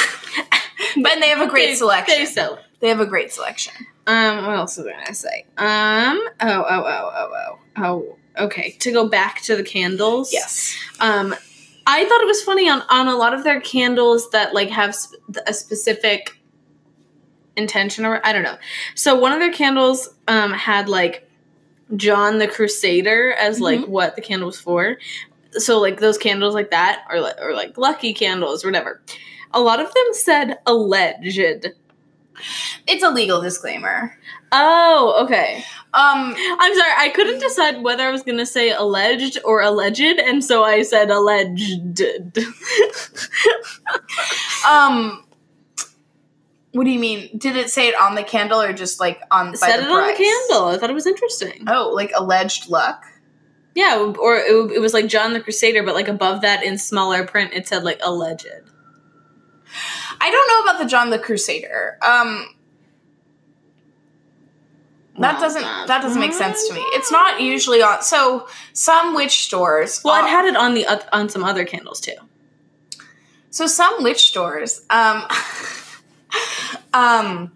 but 0.96 1.20
they 1.20 1.28
have 1.28 1.40
a 1.40 1.48
great 1.50 1.66
They- 1.70 1.74
selection. 1.74 2.18
They 2.18 2.26
sell. 2.26 2.58
They 2.80 2.88
have 2.88 3.00
a 3.00 3.06
great 3.06 3.32
selection. 3.32 3.74
Um, 4.06 4.44
what 4.46 4.56
else 4.56 4.76
was 4.76 4.86
I 4.86 4.92
gonna 4.92 5.14
say? 5.14 5.46
Um, 5.56 6.20
oh, 6.40 6.64
oh, 6.64 6.64
oh, 6.68 7.10
oh, 7.14 7.30
oh, 7.34 7.82
oh. 7.84 8.16
Okay, 8.38 8.76
to 8.80 8.92
go 8.92 9.08
back 9.08 9.42
to 9.42 9.56
the 9.56 9.62
candles. 9.62 10.32
Yes. 10.32 10.76
Um, 11.00 11.34
I 11.86 12.04
thought 12.04 12.20
it 12.20 12.26
was 12.26 12.42
funny 12.42 12.68
on 12.68 12.82
on 12.88 13.08
a 13.08 13.16
lot 13.16 13.34
of 13.34 13.44
their 13.44 13.60
candles 13.60 14.30
that 14.30 14.54
like 14.54 14.70
have 14.70 14.94
sp- 14.94 15.18
a 15.46 15.52
specific 15.52 16.38
intention 17.56 18.04
or 18.04 18.24
I 18.24 18.32
don't 18.32 18.42
know. 18.42 18.56
So 18.94 19.14
one 19.18 19.32
of 19.32 19.40
their 19.40 19.52
candles 19.52 20.08
um 20.28 20.52
had 20.52 20.88
like 20.88 21.28
John 21.96 22.38
the 22.38 22.48
Crusader 22.48 23.32
as 23.32 23.60
like 23.60 23.84
what 23.86 24.16
the 24.16 24.22
candle 24.22 24.46
was 24.46 24.60
for. 24.60 24.96
So 25.52 25.78
like 25.78 26.00
those 26.00 26.16
candles 26.16 26.54
like 26.54 26.70
that 26.70 27.04
or 27.10 27.20
like 27.20 27.38
or 27.40 27.52
like 27.54 27.76
lucky 27.76 28.14
candles 28.14 28.64
whatever. 28.64 29.02
A 29.52 29.60
lot 29.60 29.80
of 29.80 29.92
them 29.92 30.06
said 30.12 30.58
alleged. 30.66 31.66
It's 32.86 33.02
a 33.02 33.10
legal 33.10 33.42
disclaimer. 33.42 34.16
Oh, 34.52 35.24
okay. 35.24 35.64
Um, 35.94 36.34
I'm 36.36 36.74
sorry, 36.74 36.92
I 36.98 37.10
couldn't 37.14 37.40
decide 37.40 37.82
whether 37.82 38.04
I 38.04 38.10
was 38.10 38.22
gonna 38.22 38.46
say 38.46 38.70
alleged 38.70 39.38
or 39.44 39.60
alleged, 39.60 40.00
and 40.00 40.44
so 40.44 40.64
I 40.64 40.82
said 40.82 41.10
alleged. 41.10 42.00
um, 44.68 45.24
what 46.72 46.84
do 46.84 46.90
you 46.90 46.98
mean? 46.98 47.36
Did 47.36 47.56
it 47.56 47.68
say 47.68 47.88
it 47.88 47.94
on 47.94 48.14
the 48.14 48.22
candle 48.22 48.60
or 48.60 48.72
just 48.72 49.00
like 49.00 49.20
on 49.30 49.52
the 49.52 49.58
it 49.58 49.80
on 49.80 49.88
the 49.88 49.94
price? 49.94 50.16
candle. 50.16 50.68
I 50.68 50.78
thought 50.78 50.88
it 50.88 50.94
was 50.94 51.06
interesting. 51.06 51.64
Oh, 51.66 51.90
like 51.94 52.12
alleged 52.14 52.70
luck. 52.70 53.04
Yeah, 53.74 54.12
or 54.18 54.36
it, 54.36 54.72
it 54.72 54.80
was 54.80 54.94
like 54.94 55.08
John 55.08 55.34
the 55.34 55.40
Crusader, 55.40 55.82
but 55.82 55.94
like 55.94 56.08
above 56.08 56.40
that 56.42 56.62
in 56.62 56.78
smaller 56.78 57.26
print, 57.26 57.52
it 57.52 57.68
said 57.68 57.84
like 57.84 58.00
alleged. 58.02 58.46
I 60.20 60.30
don't 60.30 60.48
know 60.48 60.70
about 60.70 60.82
the 60.82 60.88
John 60.88 61.10
the 61.10 61.18
Crusader. 61.18 61.98
Um, 62.02 62.46
that 65.18 65.38
doesn't 65.40 65.62
that 65.62 66.00
doesn't 66.00 66.20
make 66.20 66.32
sense 66.32 66.66
to 66.68 66.74
me. 66.74 66.80
It's 66.92 67.12
not 67.12 67.40
usually 67.40 67.82
on. 67.82 68.02
So 68.02 68.48
some 68.72 69.14
witch 69.14 69.44
stores. 69.44 70.00
Well, 70.04 70.24
it 70.24 70.28
had 70.28 70.46
it 70.46 70.56
on 70.56 70.74
the 70.74 70.86
oth- 70.86 71.08
on 71.12 71.28
some 71.28 71.44
other 71.44 71.64
candles 71.64 72.00
too. 72.00 72.14
So 73.50 73.66
some 73.66 74.02
witch 74.02 74.28
stores 74.28 74.86
um, 74.88 75.24
um, 76.94 77.52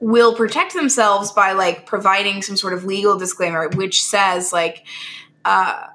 will 0.00 0.34
protect 0.34 0.74
themselves 0.74 1.32
by 1.32 1.52
like 1.52 1.86
providing 1.86 2.42
some 2.42 2.56
sort 2.56 2.74
of 2.74 2.84
legal 2.84 3.18
disclaimer, 3.18 3.68
which 3.70 4.02
says 4.02 4.52
like 4.52 4.84
uh, 5.46 5.86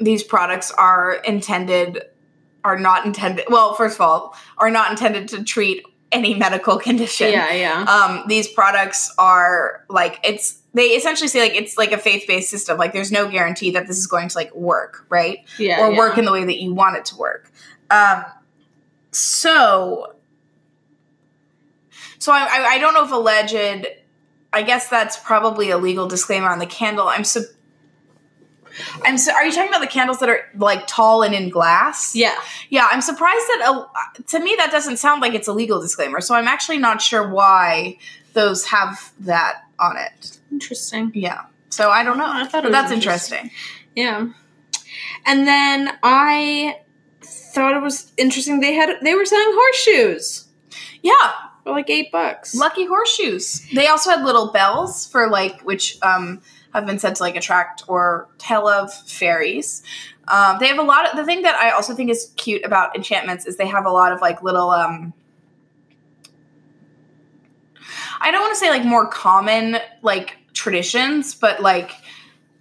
these 0.00 0.22
products 0.22 0.70
are 0.70 1.14
intended 1.26 2.02
are 2.64 2.78
not 2.78 3.06
intended. 3.06 3.44
Well, 3.48 3.74
first 3.74 3.94
of 3.94 4.00
all, 4.00 4.34
are 4.58 4.70
not 4.70 4.90
intended 4.90 5.28
to 5.28 5.44
treat 5.44 5.84
any 6.16 6.34
medical 6.34 6.78
condition. 6.88 7.32
Yeah, 7.32 7.52
yeah. 7.52 7.82
Um, 7.82 8.24
these 8.26 8.48
products 8.48 9.14
are 9.18 9.84
like 9.88 10.18
it's 10.24 10.58
they 10.74 10.88
essentially 10.88 11.28
say 11.28 11.40
like 11.40 11.54
it's 11.54 11.78
like 11.78 11.92
a 11.92 11.98
faith-based 11.98 12.50
system. 12.50 12.78
Like 12.78 12.92
there's 12.92 13.12
no 13.12 13.28
guarantee 13.28 13.70
that 13.72 13.86
this 13.86 13.96
is 13.96 14.06
going 14.06 14.28
to 14.28 14.36
like 14.36 14.54
work, 14.54 15.06
right? 15.08 15.38
yeah. 15.58 15.80
or 15.80 15.90
yeah. 15.90 15.98
work 15.98 16.18
in 16.18 16.24
the 16.24 16.32
way 16.32 16.44
that 16.44 16.60
you 16.60 16.74
want 16.74 16.96
it 16.96 17.06
to 17.06 17.16
work. 17.16 17.50
Um, 17.90 18.24
so, 19.12 20.12
so 22.18 22.32
I, 22.32 22.40
I, 22.40 22.64
I 22.72 22.78
don't 22.78 22.92
know 22.92 23.04
if 23.04 23.10
alleged. 23.10 23.86
I 24.52 24.62
guess 24.62 24.88
that's 24.88 25.18
probably 25.18 25.70
a 25.70 25.78
legal 25.78 26.08
disclaimer 26.08 26.48
on 26.48 26.58
the 26.58 26.66
candle. 26.66 27.08
I'm 27.08 27.24
so. 27.24 27.40
I'm 29.04 29.18
so. 29.18 29.32
Are 29.32 29.44
you 29.44 29.52
talking 29.52 29.68
about 29.68 29.80
the 29.80 29.86
candles 29.86 30.18
that 30.20 30.28
are 30.28 30.40
like 30.56 30.86
tall 30.86 31.22
and 31.22 31.34
in 31.34 31.48
glass? 31.50 32.14
Yeah. 32.14 32.34
Yeah, 32.70 32.88
I'm 32.90 33.00
surprised 33.00 33.46
that 33.48 33.62
uh, 33.66 34.22
to 34.26 34.40
me 34.40 34.54
that 34.58 34.70
doesn't 34.70 34.98
sound 34.98 35.22
like 35.22 35.34
it's 35.34 35.48
a 35.48 35.52
legal 35.52 35.80
disclaimer. 35.80 36.20
So 36.20 36.34
I'm 36.34 36.48
actually 36.48 36.78
not 36.78 37.00
sure 37.02 37.28
why 37.28 37.98
those 38.32 38.66
have 38.66 39.12
that 39.20 39.62
on 39.78 39.96
it. 39.96 40.38
Interesting. 40.52 41.10
Yeah. 41.14 41.46
So 41.70 41.90
I 41.90 42.02
don't 42.04 42.18
know. 42.18 42.26
I 42.28 42.46
thought 42.46 42.64
it 42.64 42.68
was 42.68 42.72
that's 42.72 42.92
interesting. 42.92 43.38
interesting. 43.38 43.60
Yeah. 43.94 44.28
And 45.26 45.46
then 45.46 45.98
I 46.02 46.80
thought 47.22 47.76
it 47.76 47.82
was 47.82 48.12
interesting. 48.16 48.60
They 48.60 48.74
had 48.74 48.96
they 49.02 49.14
were 49.14 49.24
selling 49.24 49.48
horseshoes 49.50 50.46
Yeah, 51.02 51.12
for 51.64 51.72
like 51.72 51.90
eight 51.90 52.12
bucks. 52.12 52.54
Lucky 52.54 52.86
horseshoes. 52.86 53.66
They 53.74 53.88
also 53.88 54.10
had 54.10 54.24
little 54.24 54.52
bells 54.52 55.06
for 55.06 55.28
like 55.28 55.60
which 55.62 55.98
um 56.02 56.40
have 56.76 56.86
been 56.86 56.98
said 56.98 57.16
to 57.16 57.22
like 57.22 57.36
attract 57.36 57.82
or 57.88 58.28
tell 58.38 58.68
of 58.68 58.92
fairies. 58.92 59.82
Um, 60.28 60.58
they 60.60 60.68
have 60.68 60.78
a 60.78 60.82
lot 60.82 61.08
of 61.08 61.16
the 61.16 61.24
thing 61.24 61.42
that 61.42 61.54
I 61.56 61.70
also 61.70 61.94
think 61.94 62.10
is 62.10 62.32
cute 62.36 62.64
about 62.64 62.94
enchantments 62.96 63.46
is 63.46 63.56
they 63.56 63.66
have 63.66 63.86
a 63.86 63.90
lot 63.90 64.12
of 64.12 64.20
like 64.20 64.42
little 64.42 64.70
um 64.70 65.12
I 68.20 68.30
don't 68.30 68.40
want 68.40 68.52
to 68.52 68.58
say 68.58 68.70
like 68.70 68.84
more 68.84 69.06
common 69.06 69.78
like 70.02 70.36
traditions, 70.52 71.34
but 71.34 71.60
like 71.60 71.92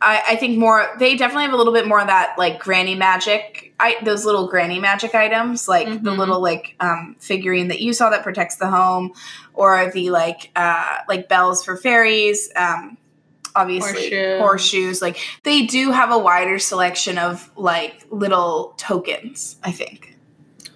I, 0.01 0.21
I 0.29 0.35
think 0.35 0.57
more 0.57 0.85
they 0.99 1.15
definitely 1.15 1.45
have 1.45 1.53
a 1.53 1.57
little 1.57 1.73
bit 1.73 1.87
more 1.87 1.99
of 1.99 2.07
that 2.07 2.35
like 2.37 2.59
granny 2.59 2.95
magic 2.95 3.73
I 3.79 3.95
those 4.03 4.25
little 4.25 4.47
granny 4.47 4.79
magic 4.79 5.15
items 5.15 5.67
like 5.67 5.87
the 6.03 6.11
Mhm. 6.11 6.17
little 6.17 6.41
like 6.41 6.75
um 6.79 7.15
figurine 7.19 7.69
that 7.69 7.81
you 7.81 7.93
saw 7.93 8.09
that 8.09 8.21
protects 8.23 8.57
the 8.57 8.67
home 8.67 9.13
or 9.53 9.89
the 9.91 10.09
like 10.11 10.51
uh 10.55 10.99
like 11.09 11.27
bells 11.27 11.63
for 11.63 11.75
fairies 11.77 12.51
um 12.55 12.97
obviously 13.55 14.09
Horseshoe. 14.09 14.37
horseshoes 14.39 15.01
like 15.01 15.17
they 15.43 15.65
do 15.65 15.91
have 15.91 16.11
a 16.11 16.17
wider 16.17 16.59
selection 16.59 17.17
of 17.17 17.49
like 17.55 18.05
little 18.09 18.73
tokens 18.77 19.57
I 19.63 19.71
think 19.71 20.17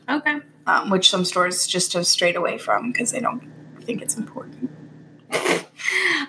Okay. 0.10 0.40
um, 0.66 0.90
which 0.90 1.10
some 1.10 1.26
stores 1.26 1.68
just 1.68 1.94
have 1.94 2.08
strayed 2.08 2.36
away 2.36 2.58
from 2.58 2.92
because 2.92 3.12
they 3.12 3.20
don't 3.20 3.44
think 3.82 4.02
it's 4.02 4.16
important 4.18 4.72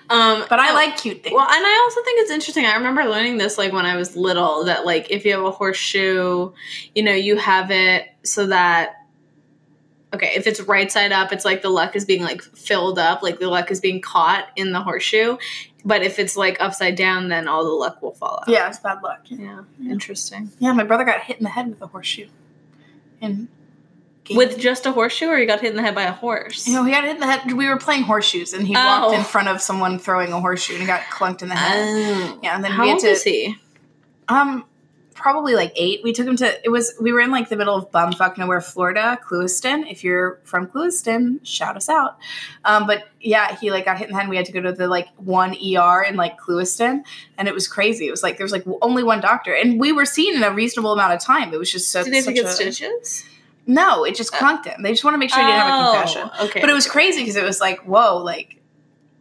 Um, 0.09 0.43
but 0.49 0.59
I 0.59 0.71
oh, 0.71 0.73
like 0.73 0.97
cute 0.97 1.23
things 1.23 1.33
Well, 1.33 1.47
and 1.47 1.65
I 1.65 1.81
also 1.85 2.03
think 2.03 2.21
it's 2.21 2.31
interesting. 2.31 2.65
I 2.65 2.75
remember 2.75 3.05
learning 3.05 3.37
this 3.37 3.57
like 3.57 3.71
when 3.71 3.85
I 3.85 3.95
was 3.95 4.15
little 4.15 4.65
that 4.65 4.85
like 4.85 5.09
if 5.09 5.25
you 5.25 5.33
have 5.33 5.43
a 5.43 5.51
horseshoe, 5.51 6.51
you 6.93 7.03
know, 7.03 7.13
you 7.13 7.37
have 7.37 7.71
it 7.71 8.07
so 8.23 8.47
that 8.47 8.95
okay, 10.13 10.31
if 10.35 10.45
it's 10.47 10.59
right 10.61 10.91
side 10.91 11.13
up, 11.13 11.31
it's 11.31 11.45
like 11.45 11.61
the 11.61 11.69
luck 11.69 11.95
is 11.95 12.03
being 12.03 12.21
like 12.21 12.41
filled 12.41 12.99
up, 12.99 13.23
like 13.23 13.39
the 13.39 13.47
luck 13.49 13.71
is 13.71 13.79
being 13.79 14.01
caught 14.01 14.49
in 14.57 14.73
the 14.73 14.81
horseshoe. 14.81 15.37
But 15.83 16.03
if 16.03 16.19
it's 16.19 16.37
like 16.37 16.57
upside 16.61 16.95
down, 16.95 17.29
then 17.29 17.47
all 17.47 17.63
the 17.63 17.71
luck 17.71 18.01
will 18.01 18.11
fall 18.13 18.39
out. 18.41 18.47
yeah 18.49 18.67
it's 18.67 18.79
bad 18.79 19.01
luck 19.03 19.21
Yeah. 19.25 19.61
Yeah. 19.79 19.91
Interesting. 19.91 20.51
Yeah, 20.59 20.73
my 20.73 20.83
brother 20.83 21.03
got 21.03 21.21
hit 21.21 21.37
in 21.37 21.43
the 21.43 21.49
head 21.49 21.69
with 21.69 21.81
a 21.81 21.87
horseshoe. 21.87 22.27
And 23.21 23.47
With 24.35 24.57
just 24.59 24.85
a 24.85 24.91
horseshoe 24.91 25.27
or 25.27 25.37
he 25.37 25.45
got 25.45 25.59
hit 25.61 25.71
in 25.71 25.75
the 25.75 25.81
head 25.81 25.95
by 25.95 26.03
a 26.03 26.11
horse? 26.11 26.67
you 26.67 26.73
know, 26.75 26.83
he 26.83 26.91
got 26.91 27.03
hit 27.03 27.15
in 27.15 27.19
the 27.19 27.27
head. 27.27 27.51
We 27.51 27.67
were 27.67 27.77
playing 27.77 28.03
horseshoes, 28.03 28.53
and 28.53 28.65
he 28.65 28.73
walked 28.75 29.13
Oh. 29.13 29.17
in 29.17 29.23
front 29.23 29.47
of 29.47 29.61
someone 29.61 29.99
throwing 29.99 30.31
a 30.31 30.39
horseshoe, 30.39 30.73
and 30.73 30.81
he 30.81 30.87
got 30.87 31.01
clunked 31.01 31.41
in 31.41 31.49
the 31.49 31.55
head. 31.55 31.77
Oh. 31.79 32.39
yeah, 32.43 32.55
and 32.55 32.63
then 32.63 32.71
How 32.71 32.83
we 32.83 32.89
had 32.89 32.93
old 32.95 33.01
to 33.03 33.09
is 33.09 33.23
he? 33.23 33.55
um 34.29 34.63
probably 35.21 35.53
like 35.55 35.71
eight. 35.75 36.01
We 36.03 36.11
took 36.13 36.27
him 36.27 36.35
to 36.37 36.65
it 36.65 36.69
was 36.69 36.93
we 36.99 37.13
were 37.13 37.19
in 37.21 37.31
like 37.31 37.49
the 37.49 37.55
middle 37.55 37.75
of 37.75 37.91
bumfuck 37.91 38.37
nowhere, 38.37 38.59
Florida, 38.61 39.19
Clewiston. 39.25 39.89
If 39.89 40.03
you're 40.03 40.39
from 40.43 40.67
Clewiston, 40.67 41.39
shout 41.45 41.75
us 41.77 41.87
out. 41.89 42.17
Um, 42.65 42.87
but 42.87 43.05
yeah, 43.19 43.55
he 43.59 43.71
like 43.71 43.85
got 43.85 43.97
hit 43.97 44.07
in 44.07 44.13
the 44.13 44.15
head. 44.15 44.23
and 44.23 44.29
We 44.29 44.35
had 44.37 44.45
to 44.47 44.51
go 44.51 44.61
to 44.61 44.71
the 44.71 44.87
like 44.87 45.07
one 45.17 45.51
ER 45.55 46.03
in 46.03 46.15
like 46.15 46.39
Clewiston, 46.39 47.03
and 47.37 47.47
it 47.47 47.53
was 47.53 47.67
crazy. 47.67 48.07
It 48.07 48.11
was 48.11 48.23
like 48.23 48.37
there 48.37 48.45
was 48.45 48.51
like 48.51 48.65
only 48.81 49.03
one 49.03 49.21
doctor, 49.21 49.53
and 49.53 49.79
we 49.79 49.91
were 49.91 50.05
seen 50.05 50.35
in 50.35 50.43
a 50.43 50.51
reasonable 50.51 50.93
amount 50.93 51.13
of 51.13 51.19
time. 51.21 51.53
It 51.53 51.57
was 51.59 51.71
just 51.71 51.91
so. 51.91 52.03
Did 52.03 52.13
they 52.13 52.17
have 52.17 52.25
to 52.25 52.31
such 52.31 52.35
get 52.35 52.45
a- 52.45 52.73
stitches? 52.75 53.25
No, 53.67 54.03
it 54.05 54.15
just 54.15 54.33
clunked 54.33 54.65
him. 54.65 54.81
They 54.81 54.89
just 54.91 55.03
want 55.03 55.13
to 55.13 55.19
make 55.19 55.29
sure 55.29 55.39
he 55.39 55.45
didn't 55.45 55.61
have 55.61 55.85
a 55.85 55.91
concussion. 55.91 56.29
Oh, 56.39 56.45
Okay. 56.47 56.61
But 56.61 56.69
it 56.71 56.73
was 56.73 56.87
crazy 56.87 57.21
because 57.21 57.35
it 57.35 57.43
was 57.43 57.61
like, 57.61 57.79
whoa, 57.85 58.17
like 58.17 58.57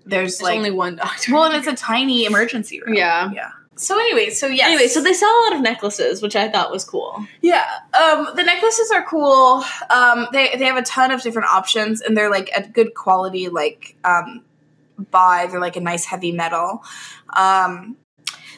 there's 0.07 0.39
There's 0.39 0.43
like 0.43 0.57
only 0.57 0.71
one 0.71 0.97
doctor. 0.97 1.33
well, 1.35 1.45
and 1.45 1.55
it's 1.55 1.67
a 1.67 1.77
tiny 1.77 2.25
emergency 2.25 2.81
room. 2.81 2.95
Yeah. 2.95 3.31
yeah. 3.35 3.51
So 3.81 3.99
anyway, 3.99 4.29
so 4.29 4.47
yes. 4.47 4.67
Anyway, 4.67 4.89
so 4.89 5.03
they 5.03 5.15
sell 5.15 5.31
a 5.31 5.41
lot 5.49 5.57
of 5.57 5.63
necklaces, 5.63 6.21
which 6.21 6.37
I 6.37 6.51
thought 6.51 6.71
was 6.71 6.85
cool. 6.85 7.25
yeah, 7.41 7.65
um, 7.99 8.29
the 8.37 8.43
necklaces 8.43 8.91
are 8.91 9.03
cool. 9.05 9.65
Um, 9.89 10.27
they 10.33 10.51
they 10.59 10.67
have 10.67 10.77
a 10.77 10.83
ton 10.83 11.11
of 11.11 11.23
different 11.23 11.49
options, 11.49 12.03
and 12.03 12.15
they're 12.15 12.31
like 12.31 12.51
a 12.55 12.69
good 12.69 12.95
quality, 12.95 13.49
like 13.49 13.97
um, 14.05 14.45
buy. 15.11 15.47
They're 15.51 15.61
like 15.61 15.77
a 15.77 15.81
nice 15.81 16.05
heavy 16.05 16.31
metal. 16.31 16.85
Um, 17.35 17.97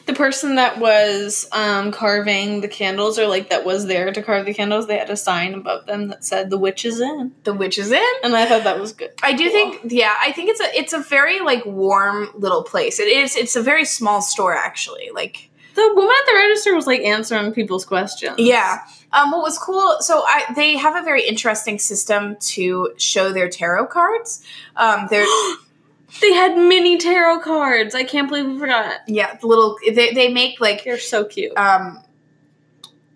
The 0.05 0.13
person 0.13 0.55
that 0.55 0.79
was 0.79 1.47
um, 1.53 1.91
carving 1.93 2.59
the 2.59 2.67
candles, 2.67 3.17
or 3.17 3.27
like 3.27 3.49
that 3.51 3.63
was 3.63 3.85
there 3.87 4.11
to 4.11 4.21
carve 4.21 4.45
the 4.45 4.53
candles, 4.53 4.85
they 4.87 4.97
had 4.97 5.09
a 5.09 5.15
sign 5.15 5.53
above 5.53 5.85
them 5.85 6.09
that 6.09 6.25
said 6.25 6.49
"The 6.49 6.57
witch 6.57 6.83
is 6.83 6.99
in," 6.99 7.31
the 7.45 7.53
witch 7.53 7.77
is 7.77 7.89
in. 7.91 8.05
and 8.23 8.35
I 8.35 8.45
thought 8.45 8.65
that 8.65 8.79
was 8.79 8.91
good. 8.91 9.11
I 9.23 9.31
do 9.31 9.43
Cool. 9.49 9.51
think, 9.53 9.91
yeah, 9.93 10.15
I 10.21 10.33
think 10.33 10.49
it's 10.49 10.59
a 10.59 10.77
it's 10.77 10.91
a 10.93 10.99
very 10.99 11.39
like 11.39 11.65
warm 11.65 12.29
little 12.35 12.63
place. 12.63 12.99
It 12.99 13.07
is. 13.07 13.35
It's 13.37 13.55
a 13.55 13.61
very 13.61 13.85
small 13.85 14.21
store 14.21 14.53
actually. 14.53 15.09
Like 15.13 15.49
The 15.75 15.91
woman 15.95 16.13
at 16.19 16.25
the 16.25 16.35
register 16.37 16.75
was 16.75 16.85
like 16.85 16.99
answering 17.01 17.53
people's 17.53 17.85
questions. 17.85 18.35
Yeah. 18.39 18.79
Um, 19.13 19.31
what 19.31 19.41
was 19.41 19.57
cool? 19.57 19.97
So 20.01 20.23
I 20.27 20.51
they 20.53 20.75
have 20.75 20.95
a 20.95 21.01
very 21.05 21.25
interesting 21.25 21.79
system 21.79 22.35
to 22.53 22.93
show 22.97 23.31
their 23.31 23.47
tarot 23.47 23.87
cards. 23.87 24.43
Um, 24.75 25.07
they're 25.09 25.25
they 26.21 26.33
had 26.33 26.57
mini 26.57 26.97
tarot 26.97 27.39
cards. 27.41 27.95
I 27.95 28.03
can't 28.03 28.27
believe 28.29 28.45
we 28.45 28.57
forgot. 28.59 29.01
yeah, 29.07 29.35
the 29.37 29.47
little 29.47 29.77
they 29.85 30.13
they 30.13 30.29
make 30.31 30.59
like 30.61 30.83
They're 30.83 30.97
so 30.99 31.25
cute. 31.25 31.55
um 31.57 31.99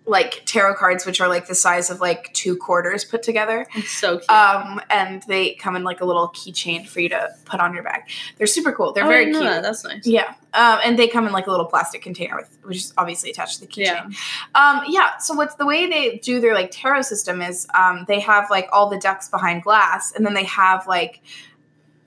like 0.06 0.42
tarot 0.46 0.74
cards 0.74 1.04
which 1.04 1.20
are 1.20 1.28
like 1.28 1.46
the 1.48 1.54
size 1.54 1.90
of 1.90 2.00
like 2.00 2.32
two 2.32 2.56
quarters 2.56 3.04
put 3.04 3.22
together. 3.22 3.66
It's 3.74 3.90
so 3.90 4.16
cute. 4.16 4.30
Um, 4.30 4.80
and 4.88 5.22
they 5.28 5.52
come 5.56 5.76
in 5.76 5.84
like 5.84 6.00
a 6.00 6.06
little 6.06 6.28
keychain 6.28 6.88
for 6.88 7.00
you 7.00 7.10
to 7.10 7.28
put 7.44 7.60
on 7.60 7.74
your 7.74 7.82
bag. 7.82 8.04
They're 8.38 8.46
super 8.46 8.72
cool. 8.72 8.94
They're 8.94 9.04
Oh, 9.04 9.08
I 9.08 9.10
very 9.10 9.24
didn't 9.26 9.34
know 9.34 9.40
cute. 9.50 9.52
that. 9.52 9.62
That's 9.62 9.84
nice. 9.84 10.06
Yeah, 10.06 10.32
um, 10.54 10.78
and 10.82 10.98
they 10.98 11.08
come 11.08 11.26
in 11.26 11.32
like 11.34 11.46
a 11.46 11.50
little 11.50 11.66
plastic 11.66 12.00
container 12.00 12.36
with, 12.36 12.56
which 12.62 12.78
is 12.78 12.94
obviously 12.96 13.28
attached 13.28 13.56
to 13.56 13.60
the 13.60 13.66
keychain. 13.66 13.84
Yeah. 13.84 14.08
Um, 14.54 14.84
yeah. 14.88 15.18
So 15.18 15.34
what's 15.34 15.56
the 15.56 15.66
way 15.66 15.86
they 15.86 16.16
do 16.16 16.40
their 16.40 16.54
like 16.54 16.70
tarot 16.70 17.02
system 17.02 17.42
is 17.42 17.66
um, 17.78 18.06
they 18.08 18.20
have 18.20 18.48
like 18.50 18.66
all 18.72 18.88
the 18.88 18.98
decks 18.98 19.28
behind 19.28 19.62
glass, 19.62 20.12
and 20.12 20.24
then 20.24 20.32
they 20.32 20.44
have 20.44 20.86
like 20.86 21.20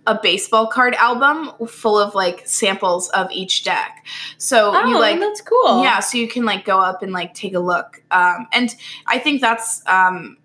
a 0.08 0.20
baseball 0.22 0.66
card 0.68 0.96
album 0.96 1.52
full 1.68 2.00
of 2.00 2.16
like 2.16 2.48
samples 2.48 3.10
of 3.10 3.30
each 3.32 3.64
deck. 3.64 4.06
So 4.38 4.72
Oh, 4.76 4.86
you 4.88 5.00
like 5.00 5.20
that's 5.20 5.42
cool. 5.42 5.84
yeah, 5.84 6.00
so 6.00 6.18
you 6.18 6.28
can 6.28 6.44
like 6.44 6.66
go 6.66 6.80
up 6.80 7.04
and 7.04 7.12
like 7.12 7.34
take 7.34 7.54
a 7.54 7.60
look. 7.60 8.02
Um, 8.12 8.48
and 8.52 8.74
I 9.06 9.20
think 9.20 9.42
that's 9.42 9.84
um, 9.88 10.38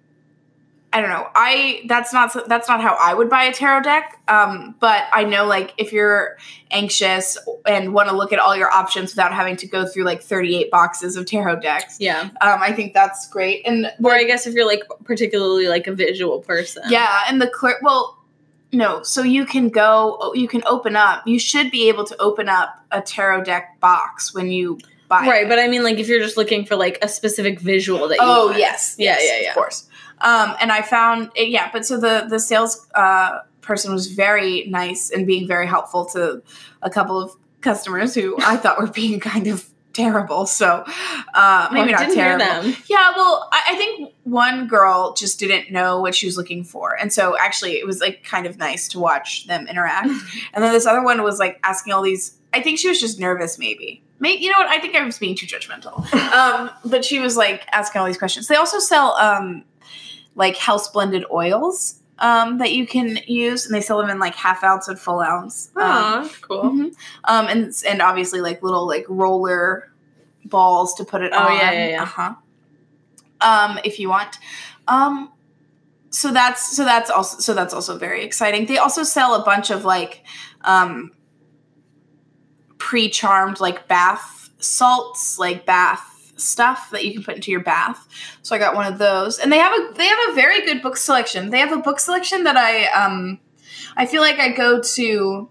I 0.92 1.00
don't 1.00 1.10
know. 1.10 1.26
I 1.34 1.82
that's 1.88 2.12
not 2.12 2.48
that's 2.48 2.68
not 2.68 2.80
how 2.80 2.96
I 3.00 3.12
would 3.14 3.28
buy 3.30 3.44
a 3.44 3.52
tarot 3.52 3.82
deck. 3.82 4.20
Um, 4.28 4.74
but 4.80 5.04
I 5.12 5.24
know 5.24 5.46
like 5.46 5.72
if 5.78 5.92
you're 5.92 6.36
anxious 6.70 7.36
and 7.66 7.94
want 7.94 8.08
to 8.08 8.16
look 8.16 8.32
at 8.32 8.38
all 8.38 8.56
your 8.56 8.70
options 8.70 9.12
without 9.12 9.32
having 9.32 9.56
to 9.56 9.66
go 9.66 9.86
through 9.86 10.04
like 10.04 10.22
38 10.22 10.70
boxes 10.70 11.16
of 11.16 11.26
tarot 11.26 11.60
decks, 11.60 11.96
Yeah. 12.00 12.22
um, 12.40 12.60
I 12.60 12.72
think 12.72 12.92
that's 12.94 13.28
great. 13.28 13.66
And 13.66 13.90
Or 14.02 14.12
I 14.12 14.24
guess 14.24 14.46
if 14.46 14.54
you're 14.54 14.66
like 14.66 14.82
particularly 15.04 15.68
like 15.68 15.86
a 15.86 15.92
visual 15.94 16.40
person. 16.40 16.82
yeah, 16.88 17.22
and 17.28 17.40
the 17.40 17.48
clear 17.48 17.76
well. 17.82 18.15
No, 18.72 19.02
so 19.02 19.22
you 19.22 19.46
can 19.46 19.68
go, 19.68 20.32
you 20.34 20.48
can 20.48 20.62
open 20.66 20.96
up. 20.96 21.26
You 21.26 21.38
should 21.38 21.70
be 21.70 21.88
able 21.88 22.04
to 22.04 22.16
open 22.20 22.48
up 22.48 22.84
a 22.90 23.00
tarot 23.00 23.44
deck 23.44 23.78
box 23.80 24.34
when 24.34 24.50
you 24.50 24.78
buy 25.08 25.20
Right, 25.26 25.44
it. 25.46 25.48
but 25.48 25.58
I 25.58 25.68
mean, 25.68 25.82
like, 25.84 25.98
if 25.98 26.08
you're 26.08 26.18
just 26.20 26.36
looking 26.36 26.64
for 26.66 26.74
like 26.76 26.98
a 27.00 27.08
specific 27.08 27.60
visual 27.60 28.08
that 28.08 28.14
you 28.16 28.20
Oh 28.22 28.46
want. 28.46 28.58
yes, 28.58 28.96
Yeah, 28.98 29.16
yes, 29.18 29.22
yeah, 29.30 29.40
yeah. 29.42 29.48
of 29.50 29.54
course. 29.54 29.88
Um, 30.20 30.54
and 30.60 30.72
I 30.72 30.82
found 30.82 31.30
it, 31.36 31.48
yeah, 31.50 31.70
but 31.72 31.86
so 31.86 31.98
the 32.00 32.26
the 32.28 32.40
sales 32.40 32.86
uh, 32.94 33.40
person 33.60 33.92
was 33.92 34.08
very 34.12 34.64
nice 34.66 35.10
and 35.10 35.26
being 35.26 35.46
very 35.46 35.66
helpful 35.66 36.06
to 36.06 36.42
a 36.82 36.90
couple 36.90 37.20
of 37.20 37.32
customers 37.60 38.14
who 38.14 38.36
I 38.40 38.56
thought 38.56 38.80
were 38.80 38.86
being 38.88 39.20
kind 39.20 39.46
of 39.46 39.68
terrible. 39.96 40.46
So 40.46 40.84
uh, 41.34 41.68
maybe 41.72 41.92
Well, 41.92 42.00
not 42.00 42.08
didn't 42.08 42.14
hear 42.14 42.38
terrible. 42.38 42.62
them. 42.70 42.76
Yeah, 42.88 43.12
well, 43.16 43.48
I, 43.52 43.62
I 43.70 43.76
think 43.76 44.12
one 44.24 44.66
girl 44.68 45.14
just 45.14 45.38
didn't 45.40 45.72
know 45.72 46.00
what 46.00 46.14
she 46.14 46.26
was 46.26 46.36
looking 46.36 46.62
for, 46.64 46.96
and 47.00 47.12
so 47.12 47.36
actually, 47.38 47.72
it 47.72 47.86
was 47.86 48.00
like 48.00 48.22
kind 48.24 48.46
of 48.46 48.58
nice 48.58 48.88
to 48.88 48.98
watch 48.98 49.46
them 49.46 49.66
interact. 49.66 50.08
and 50.54 50.62
then 50.62 50.72
this 50.72 50.86
other 50.86 51.02
one 51.02 51.22
was 51.22 51.38
like 51.38 51.58
asking 51.62 51.92
all 51.92 52.02
these. 52.02 52.36
I 52.52 52.62
think 52.62 52.78
she 52.78 52.88
was 52.88 53.00
just 53.00 53.18
nervous, 53.18 53.58
maybe. 53.58 54.02
Maybe 54.18 54.42
you 54.42 54.50
know 54.50 54.58
what? 54.58 54.68
I 54.68 54.78
think 54.80 54.94
I 54.94 55.04
was 55.04 55.18
being 55.18 55.36
too 55.36 55.46
judgmental. 55.46 56.10
um, 56.32 56.70
but 56.84 57.04
she 57.04 57.18
was 57.18 57.36
like 57.36 57.66
asking 57.72 58.00
all 58.00 58.06
these 58.06 58.16
questions. 58.18 58.48
They 58.48 58.56
also 58.56 58.78
sell 58.78 59.12
um, 59.16 59.64
like 60.36 60.56
house 60.56 60.88
blended 60.90 61.24
oils. 61.30 62.00
Um, 62.18 62.58
that 62.58 62.72
you 62.72 62.86
can 62.86 63.18
use, 63.26 63.66
and 63.66 63.74
they 63.74 63.80
sell 63.80 63.98
them 63.98 64.08
in 64.10 64.18
like 64.18 64.34
half 64.34 64.62
ounce 64.64 64.88
and 64.88 64.98
full 64.98 65.20
ounce. 65.20 65.70
Um, 65.76 65.82
Oh, 65.84 66.30
cool. 66.42 66.62
mhm. 66.64 66.94
Um, 67.24 67.46
and 67.48 67.72
and 67.88 68.00
obviously 68.02 68.40
like 68.40 68.62
little 68.62 68.86
like 68.86 69.04
roller 69.08 69.92
balls 70.44 70.94
to 70.94 71.04
put 71.04 71.22
it 71.22 71.32
Oh, 71.34 71.38
on. 71.38 71.56
yeah, 71.56 71.72
yeah, 71.72 71.88
yeah. 71.88 72.02
Uh-huh. 72.02 72.34
Um, 73.40 73.78
if 73.84 73.98
you 74.00 74.08
want. 74.08 74.38
Um, 74.88 75.30
so 76.10 76.32
that's 76.32 76.74
so 76.74 76.84
that's 76.84 77.10
also 77.10 77.38
so 77.40 77.52
that's 77.52 77.74
also 77.74 77.98
very 77.98 78.24
exciting. 78.24 78.66
They 78.66 78.78
also 78.78 79.02
sell 79.02 79.34
a 79.34 79.44
bunch 79.44 79.70
of 79.70 79.84
like 79.84 80.24
um 80.62 81.10
pre-charmed 82.78 83.60
like 83.60 83.88
bath 83.88 84.50
salts, 84.58 85.38
like 85.38 85.66
bath 85.66 86.15
stuff 86.36 86.90
that 86.90 87.04
you 87.04 87.12
can 87.12 87.22
put 87.22 87.36
into 87.36 87.50
your 87.50 87.60
bath. 87.60 88.06
So 88.42 88.54
I 88.54 88.58
got 88.58 88.74
one 88.74 88.90
of 88.90 88.98
those. 88.98 89.38
And 89.38 89.52
they 89.52 89.58
have 89.58 89.72
a 89.72 89.92
they 89.94 90.06
have 90.06 90.18
a 90.30 90.34
very 90.34 90.64
good 90.64 90.82
book 90.82 90.96
selection. 90.96 91.50
They 91.50 91.58
have 91.58 91.72
a 91.72 91.78
book 91.78 92.00
selection 92.00 92.44
that 92.44 92.56
I 92.56 92.86
um 92.86 93.40
I 93.96 94.06
feel 94.06 94.20
like 94.20 94.38
I 94.38 94.50
go 94.52 94.80
to 94.80 95.48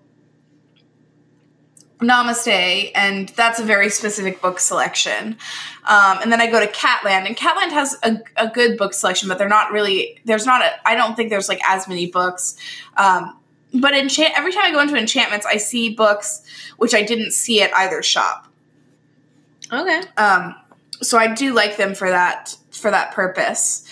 Namaste, 2.00 2.92
and 2.94 3.30
that's 3.30 3.60
a 3.60 3.64
very 3.64 3.90
specific 3.90 4.42
book 4.42 4.60
selection. 4.60 5.38
Um, 5.86 6.20
and 6.22 6.32
then 6.32 6.42
I 6.42 6.52
go 6.52 6.60
to 6.60 6.72
Catland, 6.72 7.26
and 7.26 7.38
Catland 7.38 7.72
has 7.72 7.98
a, 8.04 8.20
a 8.36 8.50
good 8.50 8.78
book 8.78 8.94
selection, 8.94 9.30
but 9.30 9.38
they're 9.38 9.48
not 9.48 9.72
really. 9.72 10.20
There's 10.26 10.46
not 10.46 10.62
a. 10.62 10.72
I 10.88 10.96
don't 10.96 11.16
think 11.16 11.30
there's 11.30 11.50
like 11.50 11.62
as 11.68 11.88
many 11.88 12.08
books. 12.08 12.58
Um, 12.98 13.40
but 13.74 13.94
enchant 13.94 14.38
every 14.38 14.52
time 14.52 14.64
I 14.66 14.72
go 14.72 14.80
into 14.80 14.96
enchantments, 14.98 15.46
I 15.46 15.58
see 15.58 15.90
books 15.90 16.44
which 16.78 16.94
I 16.94 17.02
didn't 17.02 17.32
see 17.32 17.62
at 17.62 17.74
either 17.74 18.02
shop. 18.04 18.48
Okay. 19.72 20.02
Um, 20.18 20.56
so 21.02 21.18
I 21.18 21.34
do 21.34 21.54
like 21.54 21.78
them 21.78 21.96
for 21.96 22.10
that 22.10 22.56
for 22.72 22.92
that 22.92 23.14
purpose 23.14 23.88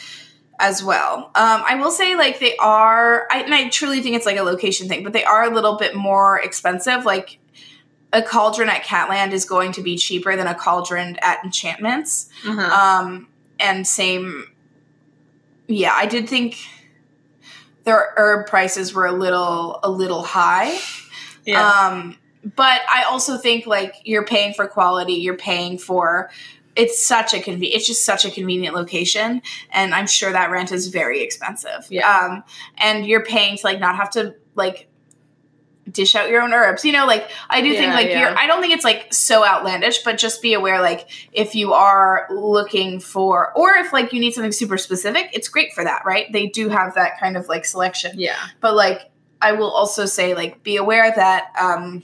as 0.60 0.84
well. 0.84 1.32
Um, 1.36 1.64
I 1.68 1.76
will 1.76 1.92
say 1.92 2.16
like 2.16 2.40
they 2.40 2.56
are, 2.58 3.28
I, 3.32 3.42
and 3.42 3.54
I 3.54 3.70
truly 3.70 4.02
think 4.02 4.16
it's 4.16 4.26
like 4.26 4.38
a 4.38 4.44
location 4.44 4.88
thing, 4.88 5.04
but 5.04 5.14
they 5.14 5.24
are 5.24 5.44
a 5.44 5.54
little 5.54 5.78
bit 5.78 5.96
more 5.96 6.40
expensive. 6.40 7.06
Like 7.06 7.40
a 8.14 8.22
cauldron 8.22 8.70
at 8.70 8.84
Catland 8.84 9.32
is 9.32 9.46
going 9.46 9.72
to 9.74 9.82
be 9.82 9.98
cheaper 9.98 10.36
than 10.36 10.48
a 10.48 10.56
cauldron 10.56 11.18
at 11.22 11.44
Enchantments. 11.44 12.30
Uh-huh. 12.48 12.62
Um, 12.62 13.28
and 13.60 13.88
same, 13.88 14.46
yeah, 15.68 15.94
I 15.94 16.06
did 16.06 16.30
think 16.30 16.58
their 17.84 18.14
herb 18.16 18.48
prices 18.48 18.94
were 18.94 19.06
a 19.06 19.12
little 19.12 19.80
a 19.84 19.90
little 19.90 20.24
high. 20.24 20.80
yeah. 21.46 21.70
Um, 21.70 22.18
but 22.56 22.82
I 22.90 23.04
also 23.04 23.38
think 23.38 23.66
like 23.66 23.96
you're 24.04 24.26
paying 24.26 24.54
for 24.54 24.68
quality, 24.68 25.14
you're 25.14 25.38
paying 25.38 25.78
for 25.78 26.30
it's 26.76 27.06
such 27.06 27.34
a 27.34 27.40
convenient 27.40 27.76
it's 27.76 27.88
just 27.88 28.06
such 28.06 28.26
a 28.26 28.32
convenient 28.32 28.76
location 28.76 29.42
and 29.72 29.94
I'm 29.94 30.08
sure 30.08 30.32
that 30.32 30.52
rent 30.52 30.72
is 30.72 30.88
very 30.88 31.22
expensive. 31.22 31.88
Yeah. 31.90 32.10
Um 32.10 32.44
and 32.78 33.06
you're 33.06 33.24
paying 33.24 33.58
to 33.58 33.66
like 33.66 33.80
not 33.80 33.96
have 33.96 34.10
to 34.12 34.36
like 34.56 34.88
dish 35.92 36.16
out 36.16 36.30
your 36.30 36.42
own 36.42 36.54
herbs. 36.54 36.86
You 36.86 36.94
know, 36.94 37.06
like 37.06 37.30
I 37.50 37.62
do 37.62 37.74
think 37.74 37.94
like 37.94 38.08
yeah. 38.08 38.22
you're 38.22 38.38
I 38.38 38.48
don't 38.48 38.62
think 38.62 38.74
it's 38.74 38.86
like 38.86 39.14
so 39.14 39.46
outlandish, 39.46 40.00
but 40.04 40.18
just 40.18 40.42
be 40.42 40.54
aware 40.54 40.82
like 40.82 41.10
if 41.32 41.56
you 41.56 41.74
are 41.74 42.28
looking 42.32 43.00
for 43.00 43.52
or 43.56 43.74
if 43.76 43.92
like 43.94 44.14
you 44.14 44.20
need 44.20 44.34
something 44.34 44.52
super 44.52 44.78
specific, 44.78 45.30
it's 45.34 45.50
great 45.50 45.74
for 45.74 45.84
that, 45.84 46.04
right? 46.06 46.32
They 46.32 46.48
do 46.48 46.70
have 46.70 46.96
that 46.96 47.20
kind 47.20 47.38
of 47.38 47.48
like 47.48 47.66
selection 47.66 48.14
yeah. 48.16 48.36
but 48.62 48.76
like 48.76 49.12
i 49.42 49.52
will 49.52 49.70
also 49.70 50.06
say 50.06 50.34
like 50.34 50.64
be 50.64 50.78
aware 50.78 51.12
that 51.16 51.52
um 51.60 52.04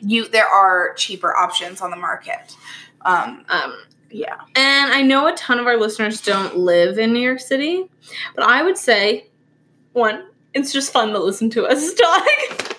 you 0.00 0.28
there 0.28 0.46
are 0.46 0.94
cheaper 0.94 1.34
options 1.34 1.80
on 1.80 1.90
the 1.90 1.96
market 1.96 2.56
um 3.04 3.44
Um, 3.48 3.74
yeah 4.10 4.36
and 4.56 4.92
I 4.92 5.02
know 5.02 5.26
a 5.28 5.34
ton 5.36 5.58
of 5.58 5.66
our 5.66 5.76
listeners 5.78 6.20
don't 6.20 6.56
live 6.58 6.98
in 6.98 7.12
New 7.12 7.20
York 7.20 7.40
City, 7.40 7.84
but 8.36 8.44
I 8.46 8.62
would 8.62 8.76
say, 8.76 9.26
one, 9.92 10.24
it's 10.54 10.72
just 10.72 10.92
fun 10.92 11.12
to 11.12 11.18
listen 11.18 11.48
to 11.50 11.64
us 11.64 11.94
talk. 12.04 12.76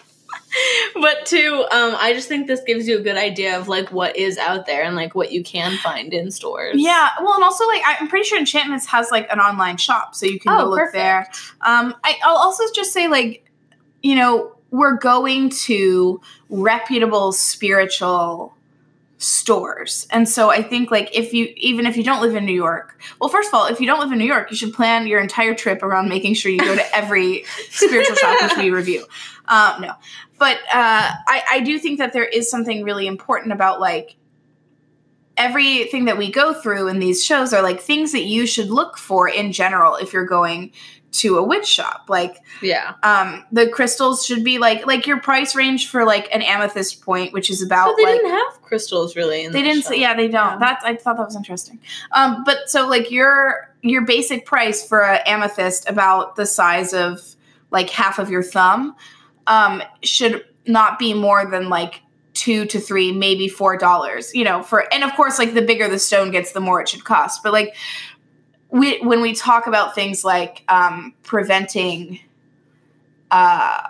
but 1.01 1.25
two, 1.25 1.65
um, 1.71 1.95
I 1.97 2.13
just 2.13 2.27
think 2.27 2.45
this 2.45 2.61
gives 2.61 2.87
you 2.87 2.99
a 2.99 3.01
good 3.01 3.17
idea 3.17 3.57
of 3.57 3.67
like 3.67 3.91
what 3.91 4.15
is 4.15 4.37
out 4.37 4.67
there 4.67 4.83
and 4.83 4.95
like 4.95 5.15
what 5.15 5.31
you 5.31 5.43
can 5.43 5.75
find 5.77 6.13
in 6.13 6.29
stores. 6.29 6.75
yeah 6.77 7.09
well 7.21 7.33
and 7.33 7.43
also 7.43 7.65
like 7.67 7.81
i'm 7.85 8.07
pretty 8.07 8.23
sure 8.27 8.37
enchantments 8.37 8.85
has 8.85 9.09
like 9.09 9.27
an 9.31 9.39
online 9.39 9.77
shop 9.77 10.13
so 10.13 10.27
you 10.27 10.39
can 10.39 10.51
Oh, 10.53 10.65
go 10.65 10.69
look 10.69 10.79
perfect. 10.79 10.93
there 10.93 11.27
um 11.61 11.95
I, 12.03 12.17
i'll 12.23 12.35
also 12.37 12.63
just 12.75 12.93
say 12.93 13.07
like 13.07 13.43
you 14.03 14.13
know 14.15 14.55
we're 14.69 14.97
going 14.97 15.49
to 15.49 16.21
reputable 16.49 17.31
spiritual 17.31 18.55
stores. 19.23 20.05
And 20.09 20.27
so 20.27 20.49
i 20.49 20.61
think 20.61 20.91
like 20.91 21.09
if 21.15 21.33
you 21.33 21.53
even 21.57 21.85
if 21.85 21.95
you 21.95 22.03
don't 22.03 22.21
live 22.21 22.35
in 22.35 22.45
new 22.45 22.53
york 22.53 23.01
well 23.19 23.29
first 23.29 23.47
of 23.47 23.53
all 23.53 23.67
if 23.67 23.79
you 23.79 23.87
don't 23.87 23.99
live 23.99 24.11
in 24.11 24.17
new 24.17 24.25
york 24.25 24.51
you 24.51 24.57
should 24.57 24.73
plan 24.73 25.07
your 25.07 25.21
entire 25.21 25.55
trip 25.55 25.81
around 25.81 26.09
making 26.09 26.33
sure 26.33 26.51
you 26.51 26.59
go 26.59 26.75
to 26.75 26.95
every 26.95 27.45
spiritual 27.69 28.15
shop 28.15 28.41
which 28.41 28.57
we 28.57 28.69
review. 28.69 29.05
Um 29.47 29.81
no. 29.81 29.93
But 30.37 30.57
uh 30.71 31.11
i 31.27 31.43
i 31.51 31.59
do 31.61 31.79
think 31.79 31.99
that 31.99 32.13
there 32.13 32.25
is 32.25 32.49
something 32.49 32.83
really 32.83 33.07
important 33.07 33.53
about 33.53 33.79
like 33.79 34.15
everything 35.37 36.05
that 36.05 36.17
we 36.17 36.31
go 36.31 36.53
through 36.53 36.87
in 36.87 36.99
these 36.99 37.23
shows 37.23 37.53
are 37.53 37.63
like 37.63 37.79
things 37.79 38.11
that 38.11 38.23
you 38.23 38.45
should 38.45 38.69
look 38.69 38.97
for 38.97 39.27
in 39.27 39.51
general 39.51 39.95
if 39.95 40.13
you're 40.13 40.25
going 40.25 40.71
to 41.13 41.37
a 41.37 41.43
witch 41.43 41.65
shop. 41.67 42.05
Like 42.09 42.37
Yeah. 42.61 42.93
um 43.03 43.45
the 43.51 43.69
crystals 43.69 44.25
should 44.25 44.43
be 44.43 44.57
like 44.57 44.85
like 44.87 45.07
your 45.07 45.19
price 45.19 45.55
range 45.55 45.87
for 45.89 46.05
like 46.05 46.27
an 46.33 46.41
amethyst 46.41 47.01
point 47.01 47.33
which 47.33 47.49
is 47.49 47.61
about 47.63 47.87
But 47.87 47.95
they 47.97 48.03
like 48.05 48.15
didn't 48.21 48.31
have 48.31 48.61
crystals 48.63 49.15
really 49.15 49.43
in 49.45 49.51
they 49.51 49.61
didn't 49.61 49.83
say 49.83 49.99
yeah 49.99 50.15
they 50.15 50.27
don't. 50.27 50.53
Yeah. 50.53 50.57
that 50.59 50.81
i 50.83 50.95
thought 50.95 51.17
that 51.17 51.25
was 51.25 51.35
interesting. 51.35 51.79
Um 52.11 52.43
but 52.45 52.67
so 52.69 52.87
like 52.87 53.11
your 53.11 53.69
your 53.81 54.01
basic 54.05 54.45
price 54.45 54.85
for 54.87 55.03
an 55.05 55.21
amethyst 55.25 55.87
about 55.89 56.35
the 56.35 56.45
size 56.45 56.93
of 56.93 57.35
like 57.71 57.89
half 57.89 58.17
of 58.19 58.29
your 58.29 58.43
thumb 58.43 58.95
um 59.47 59.81
should 60.03 60.43
not 60.65 60.97
be 60.97 61.13
more 61.13 61.45
than 61.49 61.69
like 61.69 62.01
two 62.33 62.65
to 62.65 62.79
three 62.79 63.11
maybe 63.11 63.47
four 63.47 63.77
dollars 63.77 64.33
you 64.33 64.43
know 64.43 64.63
for 64.63 64.91
and 64.91 65.03
of 65.03 65.13
course 65.15 65.37
like 65.37 65.53
the 65.53 65.61
bigger 65.61 65.87
the 65.87 65.99
stone 65.99 66.31
gets 66.31 66.53
the 66.53 66.59
more 66.59 66.81
it 66.81 66.89
should 66.89 67.03
cost. 67.03 67.43
But 67.43 67.53
like 67.53 67.75
we 68.73 68.99
when 69.01 69.21
we 69.21 69.33
talk 69.33 69.67
about 69.67 69.95
things 69.95 70.25
like 70.25 70.63
um 70.67 71.13
preventing 71.23 72.19
uh 73.31 73.87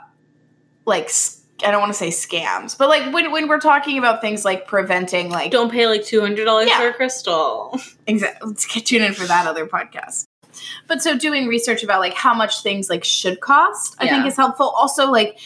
like 0.86 1.10
I 1.66 1.72
don't 1.72 1.80
want 1.80 1.94
to 1.94 1.98
say 1.98 2.10
scams, 2.10 2.78
but 2.78 2.90
like 2.90 3.14
when, 3.14 3.32
when 3.32 3.48
we're 3.48 3.60
talking 3.62 3.98
about 3.98 4.20
things 4.20 4.44
like 4.44 4.68
preventing 4.68 5.30
like 5.30 5.50
Don't 5.52 5.72
pay 5.72 5.88
like 5.88 6.04
two 6.04 6.20
hundred 6.20 6.44
dollars 6.46 6.68
Yeah. 6.68 6.80
for 6.82 6.88
a 6.90 6.94
crystal. 6.94 7.80
Exactly. 8.06 8.50
Let's 8.50 8.66
get 8.66 8.86
tune 8.86 9.02
in 9.02 9.14
for 9.14 9.26
that 9.26 9.48
other 9.48 9.66
podcast. 9.66 10.26
But 10.88 11.02
so 11.02 11.18
doing 11.18 11.48
research 11.48 11.82
about 11.84 12.02
like 12.02 12.14
how 12.16 12.34
much 12.34 12.62
things 12.64 12.90
like 12.90 13.04
should 13.06 13.40
cost, 13.40 13.96
I 14.00 14.08
think 14.10 14.26
is 14.26 14.36
helpful. 14.36 14.68
Also, 14.76 15.10
like 15.10 15.40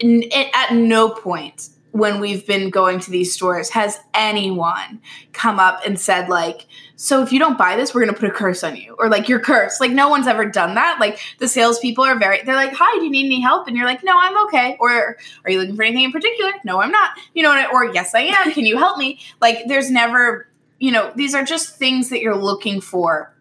n- 0.00 0.24
it, 0.24 0.50
at 0.52 0.74
no 0.74 1.08
point 1.08 1.68
when 1.92 2.18
we've 2.18 2.44
been 2.44 2.68
going 2.70 2.98
to 2.98 3.10
these 3.12 3.32
stores 3.32 3.70
has 3.70 4.00
anyone 4.12 5.00
come 5.32 5.60
up 5.60 5.80
and 5.86 6.00
said 6.00 6.28
like, 6.28 6.66
"So 7.04 7.22
if 7.22 7.32
you 7.32 7.38
don't 7.38 7.58
buy 7.58 7.76
this, 7.76 7.94
we're 7.94 8.04
gonna 8.04 8.16
put 8.18 8.28
a 8.28 8.32
curse 8.32 8.64
on 8.64 8.76
you," 8.76 8.96
or 8.98 9.08
like 9.08 9.28
"You're 9.28 9.40
cursed." 9.40 9.80
Like 9.80 9.90
no 9.92 10.08
one's 10.08 10.26
ever 10.26 10.44
done 10.46 10.74
that. 10.74 10.98
Like 11.00 11.18
the 11.38 11.48
salespeople 11.48 12.04
are 12.04 12.18
very, 12.18 12.42
they're 12.42 12.54
like, 12.54 12.72
"Hi, 12.74 12.98
do 12.98 13.04
you 13.04 13.10
need 13.10 13.26
any 13.26 13.40
help?" 13.40 13.68
And 13.68 13.76
you're 13.76 13.86
like, 13.86 14.02
"No, 14.02 14.16
I'm 14.18 14.36
okay." 14.46 14.76
Or 14.80 15.16
"Are 15.44 15.50
you 15.50 15.60
looking 15.60 15.76
for 15.76 15.82
anything 15.82 16.04
in 16.04 16.12
particular?" 16.12 16.52
"No, 16.64 16.80
I'm 16.80 16.90
not." 16.90 17.10
You 17.34 17.42
know, 17.42 17.52
I- 17.52 17.70
or 17.72 17.84
"Yes, 17.86 18.14
I 18.14 18.20
am. 18.20 18.52
Can 18.52 18.64
you 18.66 18.78
help 18.78 18.98
me?" 18.98 19.20
Like 19.40 19.64
there's 19.68 19.90
never 19.90 20.48
you 20.80 20.90
know, 20.90 21.12
these 21.14 21.34
are 21.34 21.44
just 21.44 21.76
things 21.78 22.10
that 22.10 22.20
you're 22.20 22.36
looking 22.36 22.80
for 22.80 23.32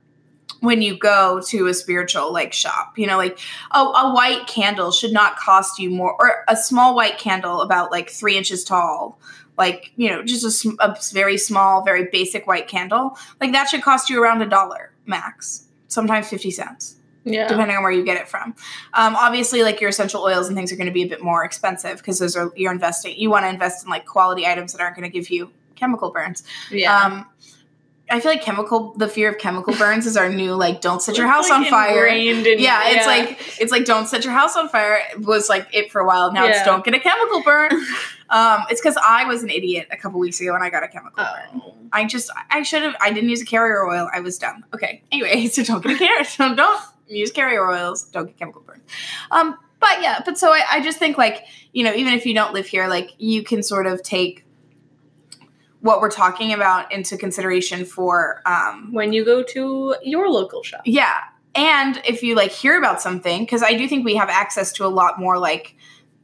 when 0.62 0.82
you 0.82 0.98
go 0.98 1.42
to 1.42 1.68
a 1.68 1.74
spiritual 1.74 2.32
like 2.32 2.54
shop. 2.54 2.98
You 2.98 3.08
know, 3.08 3.18
like 3.18 3.38
a, 3.72 3.80
a 3.80 4.14
white 4.14 4.48
candle 4.48 4.92
should 4.92 5.12
not 5.12 5.36
cost 5.38 5.80
you 5.80 5.90
more, 5.90 6.16
or 6.20 6.46
a 6.48 6.56
small 6.56 6.96
white 6.96 7.18
candle 7.18 7.62
about 7.62 7.92
like 7.92 8.10
three 8.10 8.38
inches 8.38 8.64
tall. 8.64 9.20
Like 9.58 9.92
you 9.96 10.10
know, 10.10 10.24
just 10.24 10.66
a, 10.66 10.76
a 10.80 10.98
very 11.12 11.38
small, 11.38 11.84
very 11.84 12.08
basic 12.12 12.48
white 12.48 12.68
candle. 12.68 13.18
Like 13.40 13.52
that 13.52 13.70
should 13.70 13.82
cost 13.84 14.10
you 14.10 14.22
around 14.22 14.42
a 14.42 14.48
dollar 14.50 14.92
max, 15.06 15.68
sometimes 15.88 16.28
fifty 16.28 16.50
cents 16.50 16.96
Yeah. 17.24 17.48
depending 17.48 17.78
on 17.78 17.84
where 17.84 17.92
you 17.92 18.04
get 18.04 18.18
it 18.18 18.28
from. 18.28 18.56
Um, 18.94 19.16
obviously, 19.16 19.62
like 19.64 19.80
your 19.80 19.90
essential 19.90 20.22
oils 20.24 20.48
and 20.48 20.58
things 20.58 20.72
are 20.72 20.76
going 20.76 20.88
to 20.88 20.94
be 20.94 21.04
a 21.04 21.08
bit 21.08 21.22
more 21.22 21.44
expensive 21.46 21.98
because 21.98 22.18
those 22.20 22.36
are 22.36 22.52
you're 22.56 22.72
investing. 22.72 23.16
You 23.18 23.30
want 23.30 23.46
to 23.46 23.50
invest 23.50 23.84
in 23.86 23.92
like 23.92 24.06
quality 24.06 24.48
items 24.48 24.74
that 24.74 24.82
aren't 24.82 24.96
going 24.96 25.10
to 25.10 25.16
give 25.16 25.30
you 25.30 25.52
chemical 25.76 26.12
burns. 26.12 26.44
Yeah. 26.72 26.98
Um, 26.98 27.26
I 28.14 28.20
feel 28.20 28.32
like 28.32 28.44
chemical, 28.44 28.94
the 28.94 29.08
fear 29.08 29.28
of 29.28 29.40
chemical 29.40 29.74
burns 29.74 30.06
is 30.06 30.16
our 30.16 30.30
new 30.30 30.54
like 30.54 30.82
don't 30.82 31.02
set 31.02 31.18
your 31.18 31.26
house 31.26 31.50
Like 31.50 31.62
on 31.62 31.66
fire. 31.66 32.08
Yeah, 32.08 32.90
it's 32.90 33.08
like 33.08 33.60
it's 33.60 33.72
like 33.72 33.86
don't 33.86 34.08
set 34.08 34.24
your 34.24 34.34
house 34.34 34.56
on 34.56 34.70
fire 34.70 35.02
was 35.18 35.50
like 35.50 35.68
it 35.74 35.92
for 35.92 36.00
a 36.00 36.06
while. 36.06 36.32
Now 36.32 36.46
it's 36.46 36.64
don't 36.64 36.86
get 36.86 36.94
a 36.94 37.00
chemical 37.00 37.42
burn. 37.42 37.72
um, 38.30 38.66
it's 38.70 38.80
because 38.80 38.98
I 38.98 39.26
was 39.26 39.42
an 39.42 39.50
idiot 39.50 39.88
a 39.90 39.98
couple 39.98 40.20
weeks 40.20 40.40
ago 40.40 40.54
and 40.54 40.64
I 40.64 40.70
got 40.70 40.84
a 40.84 40.90
chemical 40.90 41.24
burn. 41.24 41.62
Oh. 41.66 41.74
I 41.92 42.06
just 42.06 42.30
I 42.52 42.62
should 42.62 42.84
have 42.84 42.96
I 43.02 43.12
didn't 43.12 43.32
use 43.32 43.42
a 43.42 43.46
carrier 43.46 43.84
oil. 43.84 44.08
I 44.14 44.20
was 44.20 44.38
dumb. 44.38 44.64
Okay. 44.76 45.02
Anyway, 45.12 45.48
so 45.52 45.64
don't 45.64 45.84
get 45.84 45.96
a 45.96 45.98
carrier. 45.98 46.24
So 46.24 46.54
don't 46.56 46.84
use 47.08 47.32
carrier 47.32 47.68
oils. 47.68 48.04
Don't 48.04 48.28
get 48.28 48.38
chemical 48.38 48.62
burn. 48.62 48.84
Um, 49.32 49.58
but 49.80 50.04
yeah, 50.04 50.22
but 50.24 50.38
so 50.38 50.52
I, 50.52 50.64
I 50.74 50.82
just 50.82 51.00
think 51.00 51.18
like 51.18 51.46
you 51.72 51.84
know 51.84 51.96
even 51.96 52.14
if 52.14 52.28
you 52.28 52.36
don't 52.36 52.54
live 52.54 52.68
here, 52.68 52.88
like 52.88 53.10
you 53.18 53.42
can 53.42 53.64
sort 53.64 53.88
of 53.88 54.04
take 54.04 54.46
what 55.84 56.02
we're 56.02 56.12
talking 56.12 56.52
about 56.52 56.92
into 56.92 57.16
consideration 57.18 57.86
for 57.86 58.42
um 58.46 58.90
when 58.92 59.14
you 59.14 59.24
go 59.24 59.44
to 59.44 59.96
your 60.02 60.30
local 60.30 60.64
shop. 60.64 60.82
yeah 60.86 61.20
and 61.56 62.02
if 62.06 62.24
you 62.24 62.36
like 62.36 62.52
hear 62.52 62.78
about 62.78 63.02
something, 63.02 63.44
because 63.44 63.62
I 63.62 63.74
do 63.74 63.88
think 63.88 64.06
we 64.06 64.16
have 64.16 64.30
access 64.30 64.72
to 64.74 64.86
a 64.86 64.88
lot 64.88 65.20
more 65.20 65.38
like 65.38 65.76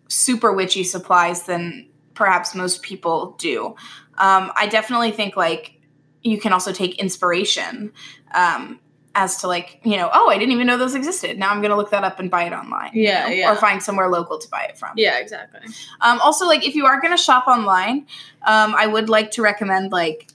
super 0.08 0.54
witchy 0.54 0.84
supplies 0.84 1.43
than 1.43 1.88
perhaps 2.15 2.56
most 2.56 2.82
people 2.82 3.36
do. 3.38 3.76
Um, 4.17 4.52
I 4.56 4.67
definitely 4.67 5.12
think 5.12 5.38
like 5.38 5.80
you 6.24 6.39
can 6.39 6.52
also 6.52 6.72
take 6.72 7.00
inspiration 7.00 7.93
um, 8.34 8.80
as 9.19 9.38
to 9.41 9.47
like 9.47 9.79
you 9.84 9.97
know 9.97 10.10
oh 10.13 10.29
I 10.29 10.38
didn't 10.38 10.53
even 10.53 10.65
know 10.65 10.77
those 10.77 10.95
existed. 10.95 11.38
Now 11.38 11.49
I'm 11.51 11.62
gonna 11.62 11.75
look 11.75 11.91
that 11.91 12.03
up 12.03 12.19
and 12.19 12.32
buy 12.32 12.43
it 12.45 12.53
online. 12.53 12.91
you 12.93 13.03
Yeah, 13.03 13.27
know, 13.27 13.34
yeah. 13.34 13.51
Or 13.51 13.55
find 13.55 13.84
somewhere 13.84 14.08
local 14.10 14.39
to 14.39 14.49
buy 14.49 14.63
it 14.63 14.77
from. 14.77 14.91
Yeah, 14.95 15.19
exactly. 15.19 15.62
Um, 16.01 16.19
also, 16.21 16.45
like 16.47 16.65
if 16.65 16.73
you 16.75 16.86
are 16.86 17.01
going 17.01 17.12
to 17.15 17.21
shop 17.21 17.47
online, 17.47 18.08
um, 18.47 18.73
I 18.77 18.88
would 18.88 19.10
like 19.10 19.32
to 19.32 19.41
recommend 19.41 19.91
like 19.91 20.27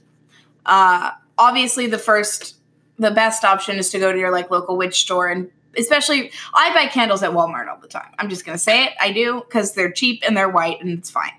uh, 0.67 1.11
obviously 1.39 1.87
the 1.87 1.99
first, 1.99 2.57
the 2.99 3.11
best 3.11 3.45
option 3.45 3.77
is 3.79 3.91
to 3.91 3.99
go 3.99 4.13
to 4.13 4.19
your 4.19 4.31
like 4.31 4.51
local 4.51 4.77
witch 4.77 5.01
store 5.01 5.29
and 5.29 5.51
especially 5.77 6.31
I 6.55 6.73
buy 6.73 6.87
candles 6.87 7.23
at 7.23 7.31
Walmart 7.33 7.69
all 7.69 7.79
the 7.81 7.89
time. 7.89 8.13
I'm 8.19 8.29
just 8.29 8.45
going 8.47 8.57
to 8.57 8.63
say 8.63 8.85
it. 8.85 8.93
I 9.01 9.13
do 9.13 9.41
because 9.41 9.73
they're 9.75 9.91
cheap 9.91 10.23
and 10.27 10.37
they're 10.37 10.49
white 10.49 10.81
and 10.81 10.91
it's 10.99 11.11
fine. 11.11 11.33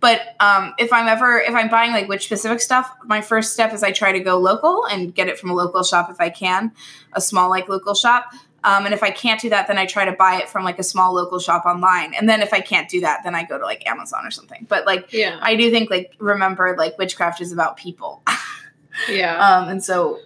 But 0.00 0.34
um, 0.40 0.74
if 0.78 0.92
I'm 0.92 1.06
ever 1.06 1.38
if 1.38 1.54
I'm 1.54 1.68
buying 1.68 1.92
like 1.92 2.08
witch 2.08 2.24
specific 2.24 2.60
stuff, 2.60 2.90
my 3.04 3.20
first 3.20 3.52
step 3.52 3.72
is 3.72 3.82
I 3.82 3.92
try 3.92 4.12
to 4.12 4.20
go 4.20 4.38
local 4.38 4.86
and 4.86 5.14
get 5.14 5.28
it 5.28 5.38
from 5.38 5.50
a 5.50 5.54
local 5.54 5.82
shop 5.82 6.10
if 6.10 6.20
I 6.20 6.30
can, 6.30 6.72
a 7.12 7.20
small 7.20 7.50
like 7.50 7.68
local 7.68 7.94
shop. 7.94 8.32
Um, 8.62 8.84
and 8.84 8.92
if 8.92 9.02
I 9.02 9.10
can't 9.10 9.40
do 9.40 9.48
that, 9.50 9.68
then 9.68 9.78
I 9.78 9.86
try 9.86 10.04
to 10.04 10.12
buy 10.12 10.36
it 10.36 10.48
from 10.48 10.64
like 10.64 10.78
a 10.78 10.82
small 10.82 11.14
local 11.14 11.38
shop 11.38 11.64
online. 11.64 12.12
And 12.12 12.28
then 12.28 12.42
if 12.42 12.52
I 12.52 12.60
can't 12.60 12.90
do 12.90 13.00
that, 13.00 13.20
then 13.24 13.34
I 13.34 13.44
go 13.44 13.58
to 13.58 13.64
like 13.64 13.86
Amazon 13.88 14.26
or 14.26 14.30
something. 14.30 14.66
But 14.68 14.84
like 14.84 15.12
Yeah. 15.12 15.38
I 15.40 15.56
do 15.56 15.70
think 15.70 15.90
like 15.90 16.14
remember 16.18 16.74
like 16.76 16.98
witchcraft 16.98 17.40
is 17.40 17.52
about 17.52 17.76
people. 17.76 18.22
Yeah. 19.08 19.38
Um, 19.38 19.68
and 19.68 19.82
so 19.82 20.18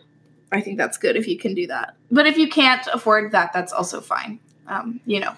I 0.52 0.60
think 0.60 0.78
that's 0.78 0.98
good 0.98 1.16
if 1.16 1.28
you 1.28 1.38
can 1.38 1.54
do 1.54 1.66
that. 1.68 1.94
But 2.10 2.26
if 2.26 2.36
you 2.36 2.48
can't 2.48 2.86
afford 2.92 3.32
that, 3.32 3.52
that's 3.52 3.72
also 3.72 4.00
fine. 4.00 4.40
Um, 4.66 5.00
you 5.06 5.20
know, 5.20 5.34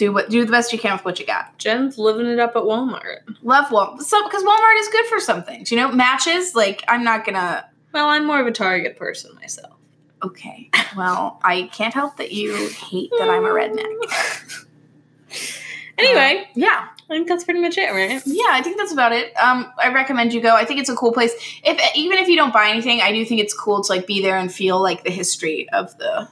do 0.00 0.12
what 0.12 0.30
do 0.30 0.44
the 0.44 0.50
best 0.50 0.72
you 0.72 0.78
can 0.78 0.94
with 0.94 1.04
what 1.04 1.20
you 1.20 1.26
got. 1.26 1.56
Jen's 1.58 1.98
living 1.98 2.26
it 2.26 2.38
up 2.40 2.56
at 2.56 2.62
Walmart. 2.62 3.18
Love 3.42 3.66
Walmart. 3.66 4.00
So 4.02 4.22
because 4.24 4.42
Walmart 4.42 4.78
is 4.80 4.88
good 4.88 5.06
for 5.06 5.20
some 5.20 5.44
things, 5.44 5.70
you 5.70 5.76
know, 5.76 5.92
matches. 5.92 6.54
Like 6.56 6.82
I'm 6.88 7.04
not 7.04 7.24
gonna. 7.24 7.66
Well, 7.92 8.08
I'm 8.08 8.26
more 8.26 8.40
of 8.40 8.46
a 8.46 8.52
Target 8.52 8.96
person 8.96 9.34
myself. 9.36 9.74
Okay, 10.22 10.68
well, 10.96 11.38
I 11.42 11.70
can't 11.72 11.94
help 11.94 12.16
that 12.18 12.32
you 12.32 12.68
hate 12.68 13.10
that 13.18 13.28
I'm 13.30 13.44
a 13.44 13.48
redneck. 13.48 14.66
Anyway, 15.98 16.48
Yeah, 16.54 16.86
I 16.88 17.08
think 17.08 17.28
that's 17.28 17.44
pretty 17.44 17.60
much 17.60 17.76
it, 17.76 17.90
right? 17.92 18.22
yeah, 18.24 18.44
I 18.48 18.62
think 18.62 18.78
that's 18.78 18.92
about 18.92 19.12
it. 19.12 19.34
Um, 19.36 19.70
I 19.76 19.92
recommend 19.92 20.32
you 20.32 20.40
go. 20.40 20.56
I 20.56 20.64
think 20.64 20.80
it's 20.80 20.88
a 20.88 20.94
cool 20.96 21.12
place. 21.12 21.32
If 21.62 21.78
even 21.94 22.16
if 22.18 22.26
you 22.26 22.36
don't 22.36 22.54
buy 22.54 22.70
anything, 22.70 23.02
I 23.02 23.12
do 23.12 23.22
think 23.26 23.38
it's 23.42 23.52
cool 23.52 23.82
to 23.84 23.92
like 23.92 24.06
be 24.06 24.22
there 24.22 24.38
and 24.38 24.50
feel 24.50 24.80
like 24.82 25.04
the 25.04 25.10
history 25.10 25.68
of 25.70 25.96
the 25.98 26.26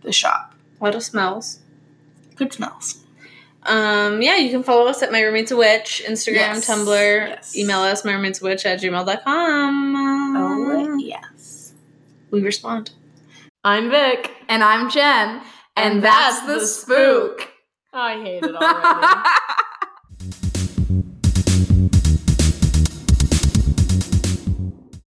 the 0.00 0.12
shop. 0.12 0.54
A 0.80 0.84
lot 0.84 0.94
of 0.94 1.02
smells. 1.02 1.58
Good 2.36 2.52
smells. 2.52 3.02
Um, 3.64 4.22
yeah, 4.22 4.36
you 4.36 4.50
can 4.50 4.62
follow 4.62 4.86
us 4.86 5.02
at 5.02 5.10
My 5.10 5.20
Roommate's 5.22 5.50
a 5.50 5.56
Witch, 5.56 6.02
Instagram, 6.06 6.34
Yes, 6.34 6.68
Tumblr, 6.70 7.28
yes. 7.28 7.56
email 7.56 7.80
us, 7.80 8.04
my 8.04 8.12
roommate's 8.12 8.40
a 8.40 8.44
witch 8.44 8.64
at 8.64 8.80
gmail.com. 8.80 9.96
Oh 10.36 10.96
yes. 10.98 11.72
We 12.30 12.42
respond. 12.42 12.92
I'm 13.64 13.90
Vic. 13.90 14.30
And 14.48 14.62
I'm 14.62 14.88
Jen, 14.88 15.40
and, 15.74 16.00
that's, 16.02 16.46
the 16.46 16.64
spook. 16.64 17.50
I 17.92 18.20
hate 18.20 18.44
it 18.44 18.54
already. 18.54 19.28